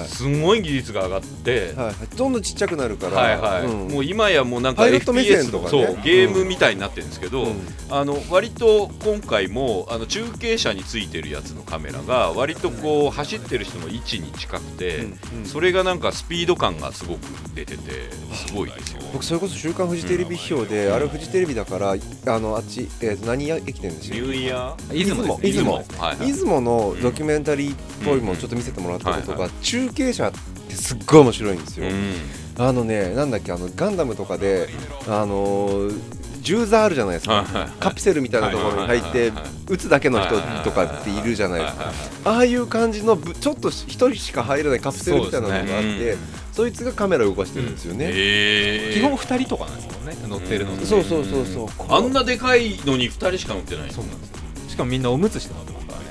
[0.07, 1.95] すごい技術が上がって、はいはい。
[2.15, 3.87] どんどんちっちゃくなるからはいはい、うん。
[3.89, 5.69] もう今やもうなんか FPS とかね。
[5.69, 7.59] そうゲームみたいになってるんですけど、うん。
[7.89, 15.45] あの割と今回もあの中継車についてるやつのカメラが割とこう走ってる人の位置に近くて、うんうん。
[15.45, 17.19] それがなんかスピード感がすごく
[17.53, 19.01] 出ててすごいですよ。
[19.13, 24.15] 僕それこそ「週刊フジテレビ」表で、あれフジテレビだからあのあっち、えーと何駅伝ですよ。
[24.15, 25.05] ニューイヤー？
[25.05, 25.39] 出雲。
[25.41, 25.73] 出雲。
[25.73, 26.31] はいはい。
[26.31, 30.31] 出雲のドキュメンタリーっぽいものちょっと見せてもらったことが、中継車っ
[30.67, 32.65] てすっごい面白いんですよ、うん。
[32.65, 34.69] あのねなんだっけあのガンダムとかで
[35.07, 36.01] あのー
[36.45, 37.43] 銃座あるじゃないですか、
[37.79, 39.33] カプセルみたいなところに入って
[39.67, 41.91] 撃つだけの人とかっているじゃないですか
[42.23, 44.79] ああいう感じのぶちょっと一人しか入れない。
[44.79, 46.17] カプセルみたいなのがあって
[46.55, 49.01] そいつがカメラを動かしてるんですよね、えー。
[49.01, 50.15] 基本2人とかなんですもんね。
[50.29, 51.67] 乗ってるのでそうそうそうそう。
[51.89, 53.91] あんなでかいのに2人しか乗ってない。
[53.91, 54.37] そうなんですよ。
[54.69, 56.05] しかもみんなおむつして乗ってますからね。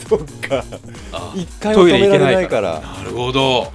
[0.08, 0.64] そっか。
[1.12, 1.34] あ。
[1.36, 2.80] 一回も止められないから。
[2.80, 3.70] なるほど。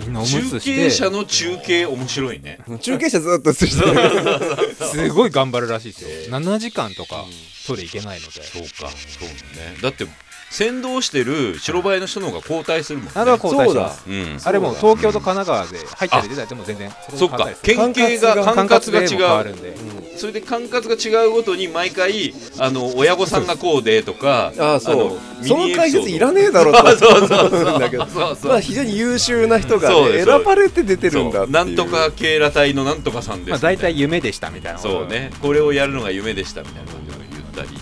[0.00, 0.76] みんなおむ中つして。
[0.76, 2.58] 継車の中継面白いね。
[2.82, 4.74] 中継車ずっと映してる。
[4.92, 6.38] すごい頑張るらしいですよ。
[6.38, 7.24] 7時間とか
[7.66, 8.42] トイレ行けないので。
[8.44, 8.68] そうか。
[8.78, 9.78] そうね。
[9.80, 10.06] だって
[10.50, 13.12] 先導してる白バイの人の方が交代するもんね。
[13.14, 14.04] あれは交代します。
[14.08, 14.38] うん。
[14.42, 17.48] あれもう東京と神奈川で入ったり出たりでも全然そっか。
[17.62, 19.44] け県警が管管轄が違う。
[19.44, 19.60] るん。
[19.60, 19.76] で
[20.16, 24.96] それで管轄が違うごとに毎回あの親御さんがこうでとかああそう。
[24.96, 26.96] のその解説いらねねえだろうと。
[26.96, 27.76] そうそうそう思う。
[27.76, 28.50] んだけどそうそう。
[28.50, 31.52] まあ非常に優秀な人が、ね、選ばれて出てるんだっていう。
[31.52, 35.30] なんとか警ら隊のなんとかさんですまあ大体夢でしたみたいなそうね。
[35.42, 37.18] これをやるのが夢でしたみたいなことを
[37.54, 37.78] 言ったり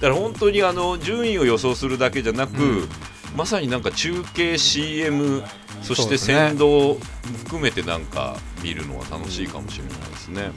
[0.00, 2.88] だから本当にあの順位を予想するだけじゃなく、
[3.36, 5.42] まさになんか中継 CM
[5.82, 6.98] そして先導
[7.44, 10.50] 含めてなんか見るのは楽しいかもしれないですね。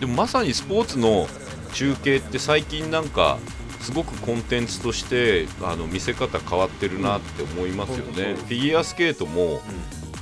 [0.00, 1.26] でもまさにスポーツの
[1.72, 3.38] 中継って最近なんか
[3.80, 9.60] すごくコンテンツとしてあの見せ方変わってるなって思いますよね、フィギュアスケートも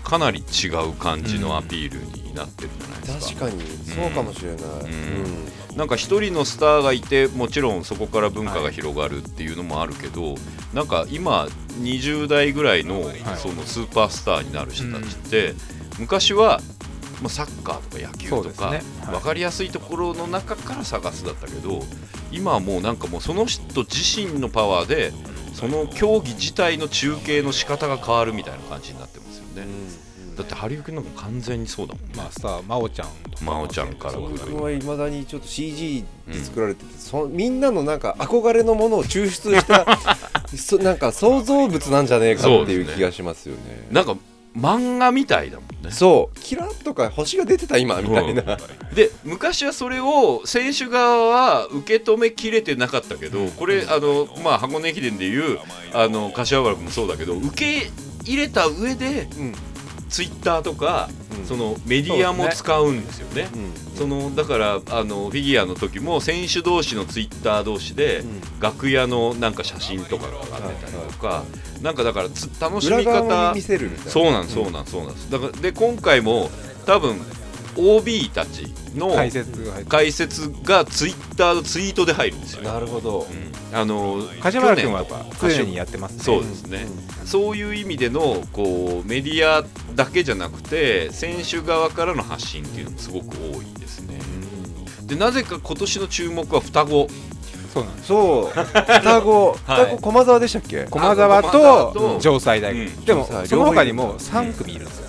[0.04, 4.59] かなり違う感じのアピールになってるじゃないですか、確かにそうかもしれない、
[5.72, 5.76] うん。
[5.76, 10.37] なんか一人のスターがいてもちろんそこから文化が広がるっていうのもあるけど、
[10.72, 11.49] なんか今
[11.80, 15.55] 20代ぐらいのそのスーパースターになる人たちって、
[15.99, 16.61] 昔は
[17.22, 18.82] まあサッカーとか野球とか、ね。
[19.03, 19.14] はい。
[19.14, 21.82] 分かりやすいところの中から探すだったけど
[22.30, 25.12] 今はもうなんかもうその人自身のパワーで
[25.55, 29.66] その競技自体の中継の仕方が変わるみたいな感じになってますよね、
[30.37, 32.12] だってハリウッドなんか完全にそうだもんね。
[32.16, 34.14] まあさ真央ちゃんとか真央ちゃんから。
[34.14, 39.87] 来る僕はいまだにちょっと CG で作られてて、そみんなのなんか憧れのものを抽出した
[40.57, 43.89] そなんか創造物なんじゃねえかっていう気がしますよね。
[43.91, 44.16] なんか
[44.57, 45.91] 漫画みたいだもんね。
[45.91, 48.59] そうキラッとか星が出てた今みたいな、
[48.95, 55.59] で昔はそれを選手側は受け止めきれてなかったけどこれあの、まあ、箱根駅伝でいう
[55.93, 57.91] あの柏原君もそうだけど受け
[58.24, 59.55] 入れた上でうん
[60.09, 61.46] ツイッターとかうん。
[61.46, 63.48] そのメディアも使うんですよね。
[63.54, 63.96] うん。
[63.96, 68.40] そのだからあのフィギュアの時も選手同士のツイッター同士で、うん。
[68.61, 71.44] 楽屋のなんか写真とかが上がってたりとか、
[71.82, 73.54] なんかだからつ楽しみ方
[74.09, 75.30] そうなんそうなんそうなんです。
[75.30, 76.50] だからで今回も
[76.86, 77.20] 多分
[77.76, 82.62] OB たちの解説解説がツイッターのツイートで入るんですよ。
[82.62, 83.26] なるほど。
[83.30, 83.76] うん。
[83.76, 86.22] あの梶原君はやっ去ぱ年常にやってますね。
[86.22, 86.86] そうですね、
[87.24, 89.64] そういう意味でのこうメディア
[89.94, 94.18] だけじゃなくて選手側からの発信っていうのもすごく多いですね。
[95.04, 97.08] でなぜか今年の注目は双子。
[97.74, 98.06] そうなんです。
[98.08, 98.58] そう。
[98.58, 99.58] 双子。
[99.66, 99.84] はい。
[99.84, 100.84] 双子駒沢でしたっけ？
[100.84, 102.84] 駒沢とと城西大うん。
[102.86, 105.05] 学でもその他にも3組いるんですよ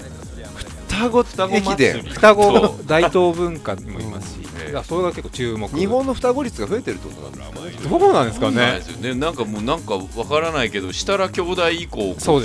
[0.98, 4.48] 双子双子駅伝双子大東文化にもいますし。
[4.60, 5.68] ええだからそれが結構注目。
[5.70, 8.00] 日本の双子率が増えてるってことなんですかね。
[8.00, 8.82] どうなんですかね。
[9.02, 12.40] ねなんかもうなんかわからないけど設楽兄弟以降双子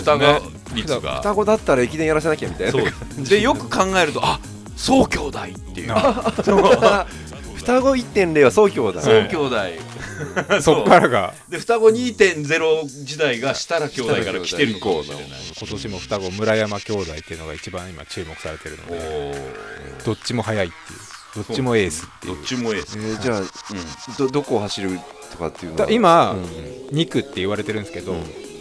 [0.74, 1.16] 率が。
[1.18, 3.24] 双子だったら駅伝やらせなきゃみたいな。
[3.24, 4.38] でよく考えるとあ
[4.76, 5.92] そう兄弟っていう。
[5.92, 6.32] あ
[7.56, 9.00] 双子1.0は総兄弟。
[9.00, 9.56] そう兄弟
[10.62, 11.34] そっからが。
[11.48, 15.26] で双子2.0時代が設楽兄弟から来てるのかもしれない。
[15.58, 20.04] 今年も双子村山兄弟っていうのが一番今注目されてるのおでー。
[20.04, 21.44] どっちも速いっていう。
[21.44, 22.36] どっちもエースっていう。
[22.36, 23.46] どっちもエースえーじゃあうん。
[24.18, 24.98] どどこを走る
[25.30, 25.86] とかっていうのは？
[25.86, 26.42] だ今、うん
[26.96, 28.20] 2区って言われてるんですけど、うん。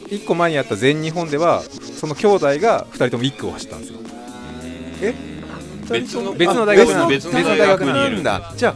[0.10, 1.64] 1個前にやった全日本では
[2.00, 4.00] その兄弟が2人とも1区を走ったんですよ。
[5.02, 5.14] え？
[5.90, 8.54] 別の別の大学あ別の別の大学にいなるんだ。
[8.56, 8.74] じゃあ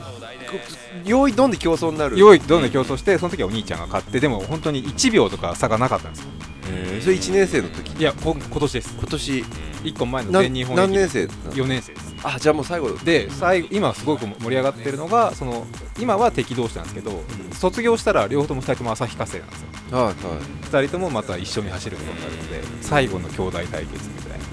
[0.52, 0.58] こ
[1.04, 2.18] 用意どんで競争になる？
[2.18, 6.30] 用意どんどん競争してその時はお兄ちゃんが勝ってでも本当に1秒とか差がなかったんですよ。
[6.72, 7.02] えー。
[7.02, 8.00] それ1年生の時？
[8.00, 8.96] いやこ今年です。
[8.98, 9.46] 今年。
[9.86, 12.16] 1個前のな全日本何年生4年生です。
[12.24, 12.90] あじゃあもう最後。
[13.06, 15.68] で最後今すごく盛り上がってるのがその
[16.00, 17.24] 今は敵同士なんですけど、
[17.54, 19.68] 卒業したら両方とも2人とも旭化成なんですよ。
[19.92, 20.16] はいはい。
[20.16, 24.46] 2人ともまた一緒に走ることになるので最後の兄弟対決みたいな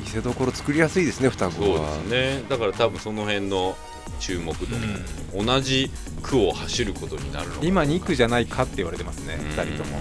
[0.00, 2.44] 見せ所作りやすいですね双子そうはですね。
[2.48, 3.76] だから多分その辺の
[4.20, 4.76] 注目度
[5.40, 5.90] も同じ
[6.22, 9.46] 区を走ることになるの今2区じゃないかって言われてますねうん。
[9.58, 9.98] 2人とも。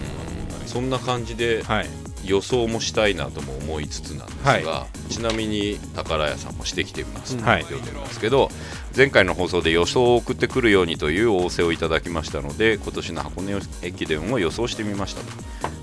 [0.67, 1.87] そんな感じではい。
[2.25, 7.37] 予想もしたいなとも思いつつなんですが、はちなみに宝屋さんもしてきてます。
[7.37, 7.65] とはい。
[7.69, 8.49] 言ってるんですけど、
[8.95, 15.27] 前回の放送で予想を送ってくるようにという仰せをいただきましたので今年の箱根駅伝を予想してみましたと、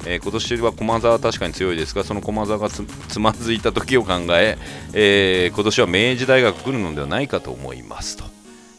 [0.07, 4.57] えー今年は駒澤は確かに強いですがその駒澤がつつまずいた時を考え
[4.93, 8.25] えー今年は明治大学来るのではないかと思いますと。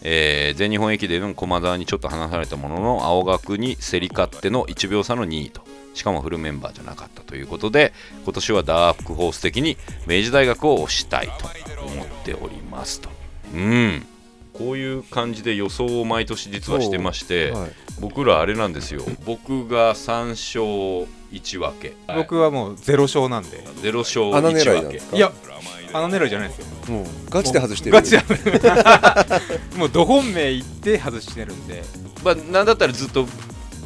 [0.04, 5.62] えー全日本駅伝の駒澤にちょっと離されたものの青学に競り勝っての1秒差の2位と。
[5.94, 7.92] しかもフルメンバーじゃなかったということで
[8.24, 11.48] 今年はダークホース的に明治大学を推したいと
[11.84, 13.10] 思っておりますと。
[13.54, 14.06] うん。
[14.58, 17.70] こういう感じで予想を毎年実はしてまして、はい。
[18.00, 19.04] 僕らあれなんですよ。
[19.26, 21.94] 僕が3勝1分け。
[22.16, 23.64] 僕はもうゼロ勝なんで。
[23.82, 25.18] 0勝穴狙い1分けなんですか？
[25.18, 25.32] いや
[25.94, 26.66] 穴狙いじゃないですよ。
[26.90, 27.94] もうガチで外してる。
[27.94, 28.20] ガチで
[29.78, 31.84] もうど本命行って外してるんで。
[32.24, 33.26] まあ、なんだったらずっと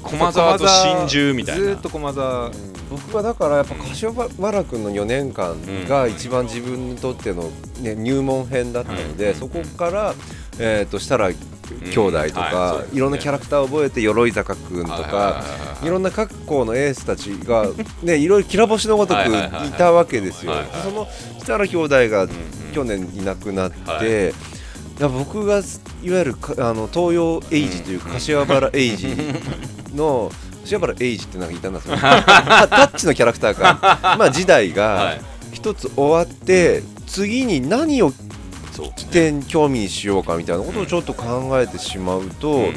[0.03, 1.65] 駒澤と真珠みたいな。
[1.65, 2.51] ずーっと駒澤
[2.89, 5.55] 僕はだからやっぱ柏原君の4年間
[5.87, 7.49] が一番自分にとっての、
[7.79, 9.35] ね、入門編だったので、うん。
[9.35, 10.13] そこから、
[10.59, 11.37] えー、としたら兄
[11.97, 12.99] 弟とかい。
[12.99, 15.43] ろんなキャラクターを覚えて鎧坂君とかは
[15.83, 17.67] いいろんな各校のエースたちが、
[18.03, 20.53] ね、いろいろきら星のごとくはいたわけですよ。
[20.83, 21.07] その
[21.39, 22.29] 設楽兄弟がうん
[22.73, 24.33] 去年いなくなって、
[24.99, 25.61] 僕が
[26.03, 29.15] いわゆるかあの東洋エイジという柏原エイジ
[29.95, 30.31] の
[30.63, 34.15] 柏原エイジってなんかいたんだそれ タッチのキャラクターか。
[34.17, 35.21] まあ時代はがい。
[35.51, 38.13] 一つ終わって次に何を
[38.95, 42.75] 起点興味にしようかみたいなことをちょっと考えてしまうと、うん。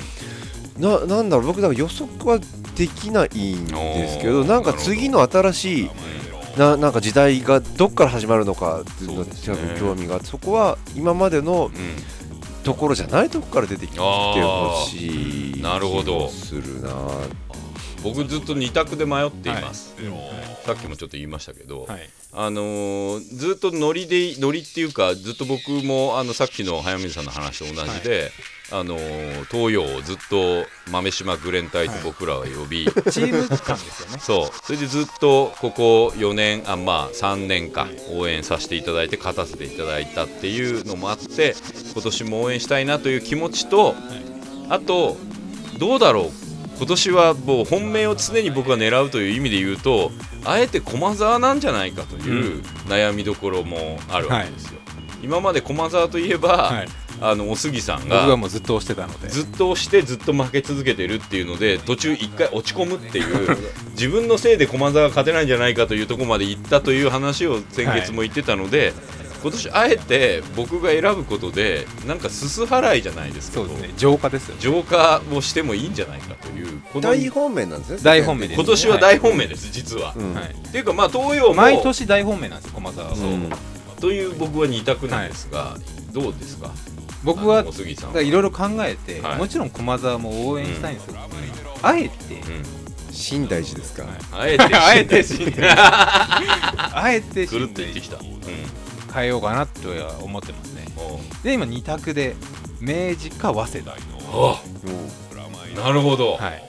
[0.78, 2.38] ななんだろう僕だから予測は
[2.74, 5.90] できないんですけどなんか次の新しい
[6.58, 12.24] ななんか時代がどっから始まるのかっていうのに興味があってそこは今までのうん
[12.64, 16.28] ところじゃないとこから出てきてほしいなるほど。
[16.28, 16.90] するな
[18.05, 19.94] 僕ずっと2択で迷っています、
[20.64, 22.11] さっきもちょっと言いましたけど、はい。
[22.36, 28.32] あのーずっとノリでノリっていうかずっと僕もあのさっきの早水さんの話と同じで、
[28.72, 34.18] あのー東洋をずっと豆島グレン隊と僕らは呼び、チーム感ですよね。
[34.18, 34.66] そう。
[34.66, 41.55] それでずっとここ4年あまあ3年間応援させていただいて勝たせていただいたっていうのもあって
[41.92, 43.94] 今年も応援したいなという気持ちと、
[44.68, 45.16] あと
[45.78, 50.11] どうだろう今年はもう本命を常に僕が狙うという意味で言うと
[50.45, 54.81] あえて駒澤なんじゃないかという悩みどころもあるわけですよ。
[55.22, 56.89] 今まで駒澤といえば、はい。
[57.20, 59.29] あのお杉さん僕ががもうずっと押してたので。
[59.29, 63.57] ずっと押してずっと負け続けてるっていうので途中一回落ち込むっていう
[63.95, 68.93] 自分のせいで駒澤が勝てないんじゃないかというところまで行ったという話を先月も言ってたので、
[69.45, 73.95] 今年あえて僕が選ぶことでなんかすす払いじゃないですけどそうですね。
[73.99, 80.40] 浄化ですよ浄化をしてもいいんじゃないかというこの大本命なんですね大本命です今年は大本命です、実は、うんは。
[80.40, 80.80] いってい。
[80.80, 83.16] うかまあ東洋も毎年大本命なんですよ駒沢は。
[83.16, 85.76] そう、という僕は二択なんですが、
[86.12, 86.70] どうですか？
[87.22, 87.64] 僕は
[88.22, 89.38] いろいろ考えて、はい。
[89.38, 91.16] もちろん駒沢も応援したいんですよ、
[91.82, 92.14] あえて、
[93.11, 94.05] 新大寺ですか？
[94.32, 98.24] あえて あえて信頼あえてくるっ信頼と言ってきた、うん
[99.14, 100.84] 変えようかなとは思ってますね。
[101.42, 102.34] で今2択で
[102.80, 103.92] 明治か早稲田。
[103.92, 104.60] あ
[105.76, 105.92] な。
[105.92, 106.62] るほど、はい。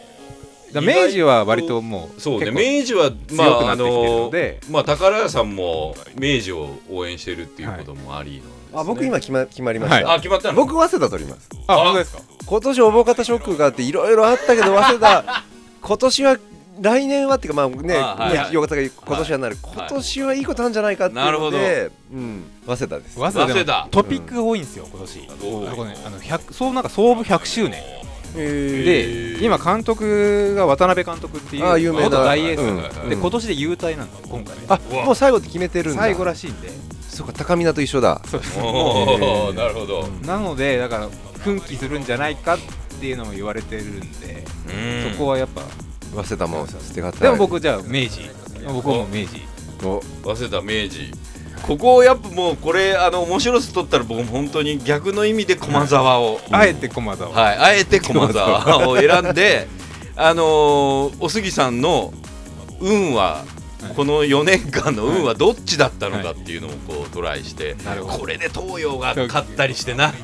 [0.73, 3.89] だ明治は割ともうそうね明治はま強くああなってき
[4.31, 8.41] てるのまあ宝屋さんも明治を応援してるっていうこともあり
[8.73, 10.55] のあ僕今決ま決まりました、あ決まったの？
[10.55, 11.49] 僕早稲田取ります。
[11.67, 12.21] あ本当ですか？
[12.45, 15.43] 今年おぼかたショックがあっていろいろあったけど早稲田
[15.81, 16.37] 今年は
[16.81, 18.53] 来年はっていうかまあねあはいはい。
[18.53, 19.75] よかったが今年はなる、はい。
[19.75, 21.57] 今年はいいことなんじゃないかっていうなるほど。
[21.57, 23.15] ので、うん、早稲田です。
[23.19, 23.87] 早稲田でも早稲田。
[23.91, 25.29] トピックが多いんですよ今年。
[25.71, 27.81] あこねあの100そうなんか創部100周年。
[28.37, 32.03] へで今監督が渡辺監督っていうあ有名な。
[32.05, 33.03] 元大エース、うん。
[33.03, 33.09] うん。
[33.09, 36.01] で今年で優退なんですよ今回あもう最後って決めてるんだ。
[36.01, 36.69] 最後らしいんで。
[37.07, 38.21] そうか高見菜と一緒だ。
[38.25, 41.09] そうですなるほど、なのでだから
[41.39, 42.57] 奮起するんじゃないかっ
[42.99, 44.45] ていうのも言われてるんで、
[45.05, 45.13] うん。
[45.13, 45.61] そこはやっぱ
[46.15, 47.21] 早稲田も捨てがたい。
[47.21, 48.29] でも僕じゃあ明治。
[48.67, 49.41] 僕はもう明治。
[49.83, 50.01] お。
[50.35, 51.11] 早稲田明治。
[51.61, 59.67] ここをやっぱもうこれあの面白さ取ったら僕も本当に逆の意味で駒沢を、あえて駒沢、はい、あえて駒沢を選んで
[60.15, 62.13] あのーお杉さんの
[62.79, 63.43] 運は
[63.95, 68.19] この4年間の運はどっちだったのかっていうのをこうトライして、なるほど。
[68.19, 70.13] これで東洋が勝ったりしてな。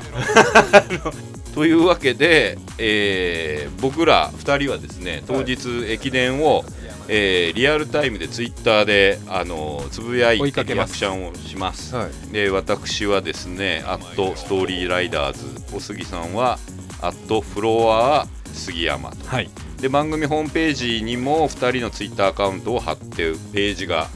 [1.54, 6.64] というわけで、えー僕ら2人はですね当日駅伝を、
[7.08, 11.94] えーリアルタイムでツイッターで、あのーつぶやいてリアクションをします。
[11.94, 12.32] はい。
[12.32, 16.58] で私はですね、アットストーリーライダーズ、お杉さんは、
[17.00, 19.26] アットフロア杉山と。
[19.26, 19.50] はい。
[19.80, 24.08] で、番組ホームページにも2人のツイッターアカウントを貼って、ページが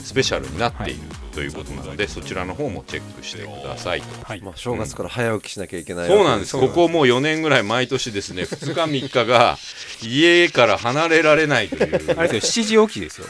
[0.00, 1.00] スペシャルになっている、
[1.34, 4.24] ということなので、そちらの方もチェックしてくださいと。
[4.24, 6.56] はいまあ、正月から早起きしなきゃいけないそうなんです。
[6.56, 9.58] ここもう4年ぐらい毎年ですね、2日3日が
[10.02, 12.14] 家から離れられないという。
[12.18, 13.26] あれですよ7時起きですよ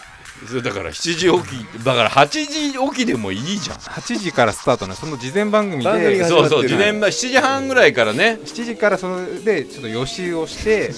[0.47, 3.77] それだから7時起き、だから8時起きでもいいじゃん。
[3.77, 10.93] 8時からスタートのその事前番組番組でがそうそう、事前前7時半ぐらいからね、7時からそれでちょっと予習をして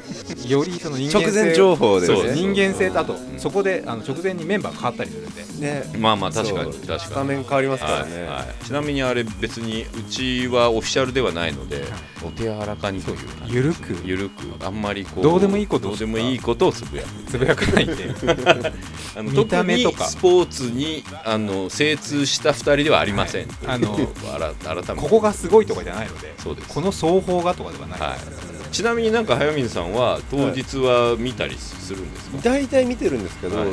[0.48, 2.34] よりその人間性直前情報でね。
[2.34, 5.46] 人間性とあとそこであの直前にメンバー変わったりするんで。
[5.60, 5.84] ね。
[5.98, 7.00] まあまあ確かに確かに。
[7.00, 11.84] スタメン変わりますからね、はいはい、ちなみにあれ別にうちはオフィシャルではないので
[12.24, 13.96] お手柔らかにというゆるく。
[14.04, 14.64] ゆるく。
[14.64, 17.08] あんまりこうどうでもいいことをどうでもいいことをつぶやく。
[17.30, 18.14] つぶやかないんで。
[19.16, 19.98] あの見た目とか。
[19.98, 23.76] 特にスポーツにあの精通した2人ではありません、はい。
[23.76, 23.98] あの
[24.34, 24.94] あら改めて。
[24.94, 26.68] ここがすごいとかじゃないのでそうです。
[26.68, 33.68] この双方がとかではない、はい、ちなみになんか早水さんは当日は見たりするんですか、大体見てるんですけど、はい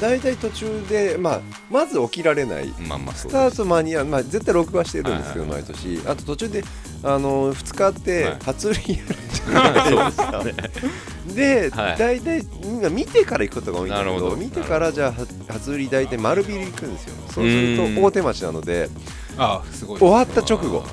[0.00, 1.40] 大体途中で、まあ、
[1.70, 2.68] まず起きられない。
[2.88, 6.00] まあまあスタート間に合う、まあ、絶対録画してるんですけど、はい毎年。
[6.06, 6.64] あと途中で
[7.02, 8.38] あの2日あって、はい。
[8.44, 10.44] 初売りやるじゃないですか。
[11.34, 11.98] で、はい。
[11.98, 14.36] 大体みんな見てから行くことが多いんだけどなるほど。
[14.36, 17.14] 見てからじゃあは初売り大体丸ビル行くんですよ。
[17.30, 17.94] そうするうん。
[17.96, 18.88] と大手町なので
[19.38, 19.98] ああすごい。
[19.98, 20.84] 終わった直後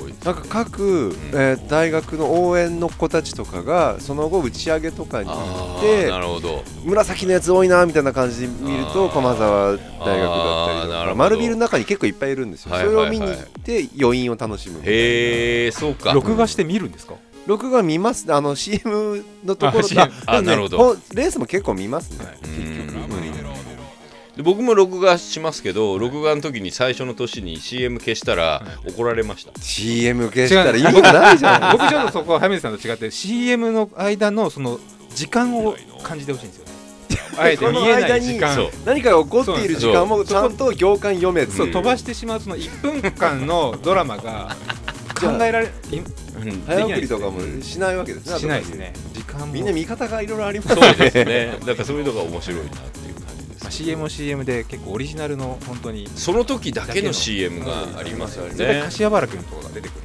[0.00, 0.14] ごい。
[0.24, 6.62] なんか各、えー大学の応援の子たちとかがその後打ち上げとかに行ってなるほど。
[6.84, 10.94] 紫のやつ多いなみたいな感じで見ると駒沢大学だったりとか。
[10.94, 11.14] なるほど。
[11.16, 13.06] 丸ビルの中に結構いっぱいいるんですよ、はいはいはい。
[13.06, 16.12] それを見に行って余韻を楽しむへえそうか。
[16.12, 17.14] 録画して見るんですか？
[17.46, 18.32] 録画見ます。
[18.32, 20.78] あの CM のところあ CM あでもねなるほど。
[20.78, 22.38] ほんレースも結構見ますね、はい。
[22.42, 23.18] うん。
[23.18, 23.23] うん
[24.36, 29.52] で僕も録画しますけど録画の時に最初の年に CM 消したら怒られました。
[29.60, 34.80] CM 消したら意味がないじゃない僕ちょっとそこは早水さんと違って CM の間のその
[35.14, 36.72] 時間を感じてほしいんですよね。
[37.36, 38.68] あえて見えない時間。
[38.84, 44.56] 何かが起こっている時間もちゃんと行間読めそう飛ばしてしまうその1分間のドラマが
[45.20, 48.92] 考えられいうん早送りとかもしないわけですねしないですね。
[49.12, 49.46] 時間も。
[49.46, 51.56] みんな見方がいろいろありますそうですね。
[51.64, 52.70] だからそういうのが面白いな
[53.74, 60.00] CM も CM で結構オリジナルの本当にその時だけの CM がありますよ絶対ね柏原君とかが出てくる、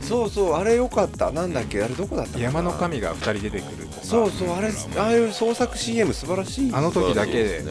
[0.00, 1.30] そうそうあれよかった。
[1.30, 1.80] なんだっけ？
[1.82, 2.44] あれどこだったかな？
[2.44, 4.04] 山の神が2人出てくるとか。
[4.04, 6.74] そうそうあれああいう創作 CM 素晴らしい。
[6.74, 7.32] あの時だけ。
[7.32, 7.62] で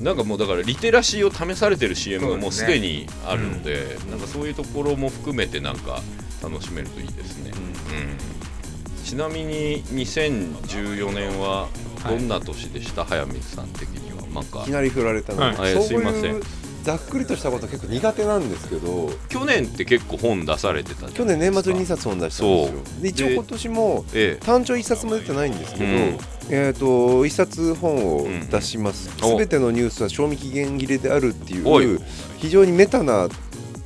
[0.00, 6.00] なんかもうだからリテラシーを試されてる CM がもうすでにあるのでなんかそういうところも含めてなんか
[6.42, 9.04] 楽しめるといいですね、うん。
[9.04, 11.68] ちなみに2014年は
[12.06, 14.62] どんな年でした、早水さん的にはなんか。
[14.62, 15.74] いきなり振られたの、はい。
[15.74, 16.24] うすいません。
[16.36, 16.42] いう
[16.84, 19.10] ざっくりとしたこと結構苦手なんですけど。
[19.30, 23.02] 去年って結構本出されてた去年年末に2冊本出したんですよ。
[23.02, 26.18] で一応で今年もえ単調1冊も出てないんですけど、うん。
[26.50, 29.38] えー、と1冊本を出します「すお。
[29.38, 31.60] べ、てのニュースは賞味期限切れである」ってい
[31.94, 32.00] う
[32.36, 33.28] 非常にメタな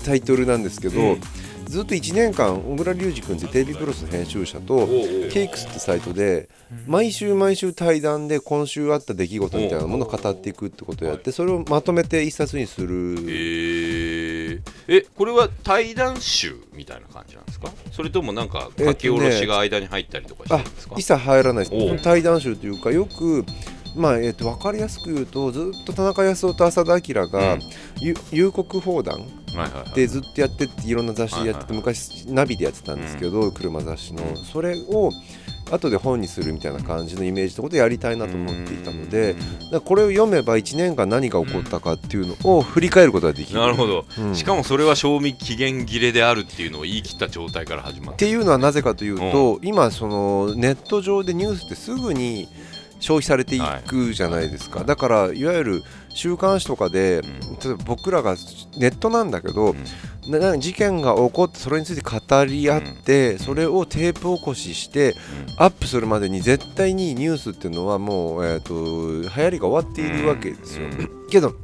[0.04, 1.20] タイトルなんですけど、うん
[1.68, 4.86] ずっと1年間小倉隆二君ってテレビプロスの編集者と
[5.30, 6.48] ケイクスってサイトで
[6.86, 13.16] 毎週毎週対談で今週あった出来事みたいなものを語っていくってことをやってそれをまとめて1冊にする。
[13.28, 17.70] えー、えこれは対談集みたいな感じなんですか？
[17.92, 22.02] それともなんか書き下ろしが間に入ったりとかしてあるんですか、一切入らないです。
[22.02, 23.44] 対談集というかよく
[23.96, 27.60] まあえー、と分かりやすく言うとずっと田中康夫と浅田明が、うん。
[28.00, 29.26] ゆ夕刻砲弾
[29.94, 34.36] でずっとやってっていろんな雑誌でやっててはい昔ナビでやってたんですけど、車雑誌の。
[34.36, 35.10] それを
[35.70, 39.36] 後で本にするみたいな感じのイメージのことをやりたいなと思っていたので
[39.84, 43.60] これを読めば1年間何が起こったかっていうのを振り返ることができる。
[43.60, 44.34] なるほど、うん。
[44.34, 52.48] しかもそれは賞味期限切れであるっていうのを言い切った状態から始まっってていうのはなぜかというと、今そのネット上でニュースってすぐに
[53.00, 57.22] 消費されていくじゃないですか、だからいわゆる週刊誌とかで、
[57.62, 58.36] 例えば僕らが
[58.76, 59.74] ネットなんだけど、
[60.58, 65.14] 事件が起こってそれについて語り合って、それをテープ起こしして、
[65.56, 68.74] アップするまでに絶対にニュースっていうのはもう、えー、と
[69.22, 71.28] 流行りが終わっているわけですよ、うん。
[71.30, 71.54] けど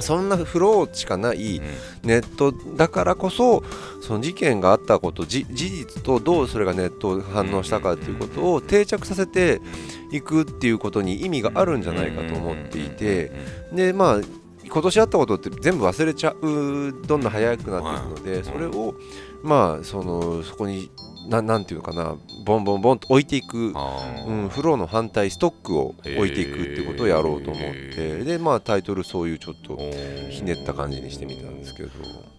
[0.00, 1.60] そんなフローしかない
[2.02, 3.62] ネットだからこそ
[4.00, 9.60] その事件があったことじ事実とどうそれがネット反応したかっていうことを定着させて
[10.16, 13.32] いくっていうことに意味があるんじゃないかと思っていて
[13.72, 14.20] でまあ
[14.66, 18.94] 今年あったことって全部忘れちゃうどんどん早くなっていくのでそれを
[19.42, 20.90] まあそのそこに
[21.28, 23.74] ななんていうのかなボンボンボンと置いていく
[24.26, 28.24] うん、フローの反対ストックを置いていくっていうことをやろうと思って、へー。
[28.24, 29.76] でまあタイトルそういうちょっと
[30.30, 31.90] ひねった感じにしてみたんですけど。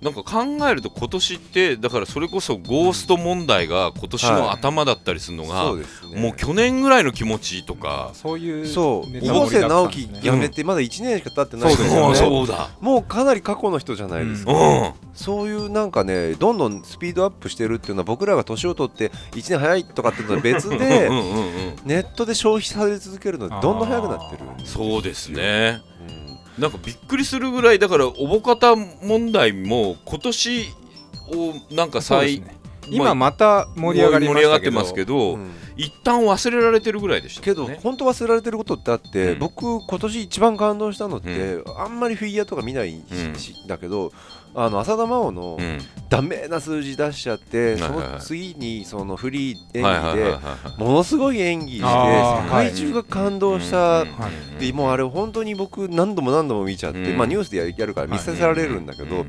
[0.01, 6.21] なんか考えると今年ってだからそれこそゴースト問題が今年の頭だったりするのが、そうですね。
[6.21, 9.19] もう去年ぐらいの気持ちとか、そういうそう。
[9.25, 12.15] 小瀬直樹ね辞めてまだ1年しか経ってないそうですよね。
[12.15, 14.55] そうだもうかなり過去の人じゃないですか、う
[14.89, 14.93] ん。
[15.15, 21.75] そういうなんかねどんどんスピードアップしてるっていうのは僕らが年を取って1年早いとかっていうのは別 うんでうんうん。
[21.85, 24.43] ネットで消費され続けるのでどんどん早くなってる。
[24.65, 25.81] そうですね。
[26.57, 26.61] うん。
[26.61, 30.69] なんかびっくりするぐらいだからおぼかた問題も今年
[31.29, 32.55] をなんか再、ね。
[32.89, 35.51] 今また盛り上がりま盛り上がってますけど、うん。
[35.75, 37.65] 一旦忘れられてるぐらいでしたけど。
[37.81, 39.39] 本当忘れられてることってあって、うん。
[39.39, 42.91] 僕今年一番感動したのって、あんまりフィギュアとか見ない
[43.37, 43.67] し、うん。
[43.67, 44.11] だけど
[44.55, 45.79] あの浅田真央のうん。
[46.07, 47.89] ダメな数字出しちゃって、はいはいはい。
[47.89, 50.39] その次にそのフリー演はいはいはい技では
[50.77, 50.81] い。
[50.81, 54.07] ものすごい演技して世界中が感動した、はい
[54.59, 57.17] でもうあれ本当に僕何度も何度も見ちゃって、うん。
[57.17, 59.27] まあニュースでややるから見せられるんだけど、うん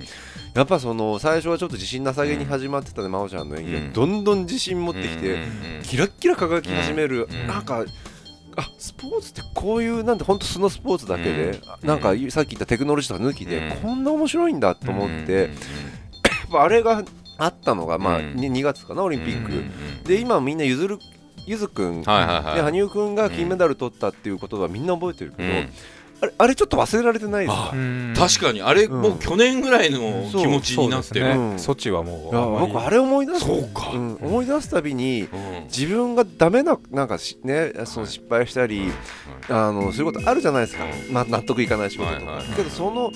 [0.54, 3.86] やっぱその最初はちょっと自信なさげに始まってたね真央ちゃんの演技うん。
[3.88, 7.46] がどんどん自信持ってきて、うんうんキラッキラ輝き始める、うん。
[7.46, 7.84] なんか
[8.56, 11.88] あスポーツってこういうなんて本当素のスポーツだけで、うん。
[11.88, 13.76] なんかさっき言ったテクノロジーとか抜きで、うん。
[13.76, 15.50] こんな面白いんだと思って、
[16.50, 16.60] うん。
[16.60, 17.02] あれが
[17.38, 18.36] あったのが、まあうん。
[18.36, 20.98] に 2, 月かなオリンピック、で今みんなゆずる
[21.46, 22.54] ゆずくん、はいはいはい。
[22.56, 25.68] で羽生くんが金メダル取ったっていうことはみんな覚えてるけど、うん
[26.20, 27.74] あれあれちょっと忘れられてないですか？
[28.16, 28.62] 確かに。
[28.62, 29.02] あれうん。
[29.02, 31.50] もう去年ぐらいの気持ちになってる、そうですね。
[31.52, 31.58] うん。
[31.58, 33.40] ソチはもいう僕あれ思い出す。
[33.40, 33.90] そうか。
[33.90, 34.18] ん。
[34.22, 35.64] 思い出すたびにうん。
[35.64, 38.90] 自分がダメななんかしねその失敗したり、
[39.48, 41.12] あのそういうことあるじゃないですか、うん。
[41.12, 43.12] まあ、納得いかない仕事とか、はいはいけどその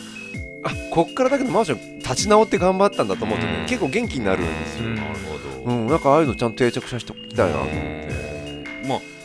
[0.63, 3.67] あこっからだけどマンション立ち直って頑張ったんだと思うと、ねうん。
[3.67, 5.87] 結構元気になるんですよ、うんなるほど、うん。
[5.87, 8.30] なんかああいうのちゃんと定着させておきたいなと思って、ま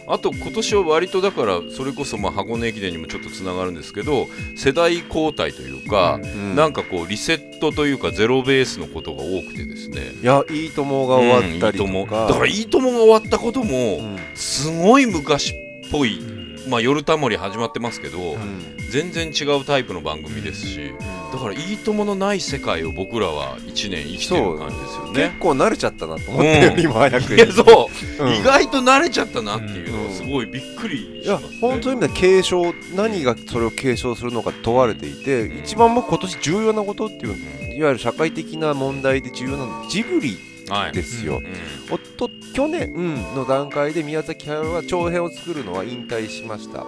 [0.08, 10.14] ああと今年は割とだからそれこそまあ箱根駅伝にもちょっとつながるんですけど世代交代というか、うんなんかこうリセットというかゼロベースのことが多くてですね。
[10.22, 12.08] いやいいともが終わったりとうんいいとも。
[12.08, 14.18] か、だからいいともが終わったこともうん。
[14.36, 15.56] すごい昔っ
[15.92, 16.35] ぽい、うん
[16.68, 20.94] まあ夜たもり始まってますけど、うん全然違うタイプの番組ですし
[21.34, 25.28] だからいいとものない世界を僕らは1年生きてる感じですよね。
[25.28, 26.80] 結構慣れちゃったなと思って、うん。
[26.80, 27.90] 今早くいやそ
[28.20, 28.36] う、うん。
[28.36, 30.08] 意外と慣れちゃったなっていうのうん。
[30.08, 31.58] はすごいびっくりいやします、ね。
[31.60, 40.55] 本当に意味で継承何がそれを継承するのか問われていて一番僕今年重要なことっていういわゆる社会的な問題で重要なのはジブリはい
[40.92, 41.36] ですよ。
[41.36, 41.54] はいうん、
[41.94, 42.94] おと去年
[43.36, 46.86] の段階で宮崎駿は長編を作るのは引退しました。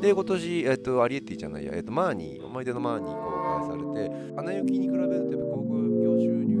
[0.00, 6.54] で今年、えっと、アリエッティじゃないや、えっと、マーニー思い出のマーニー公開されて「花雪」に比べるとやっぱ航空業収入。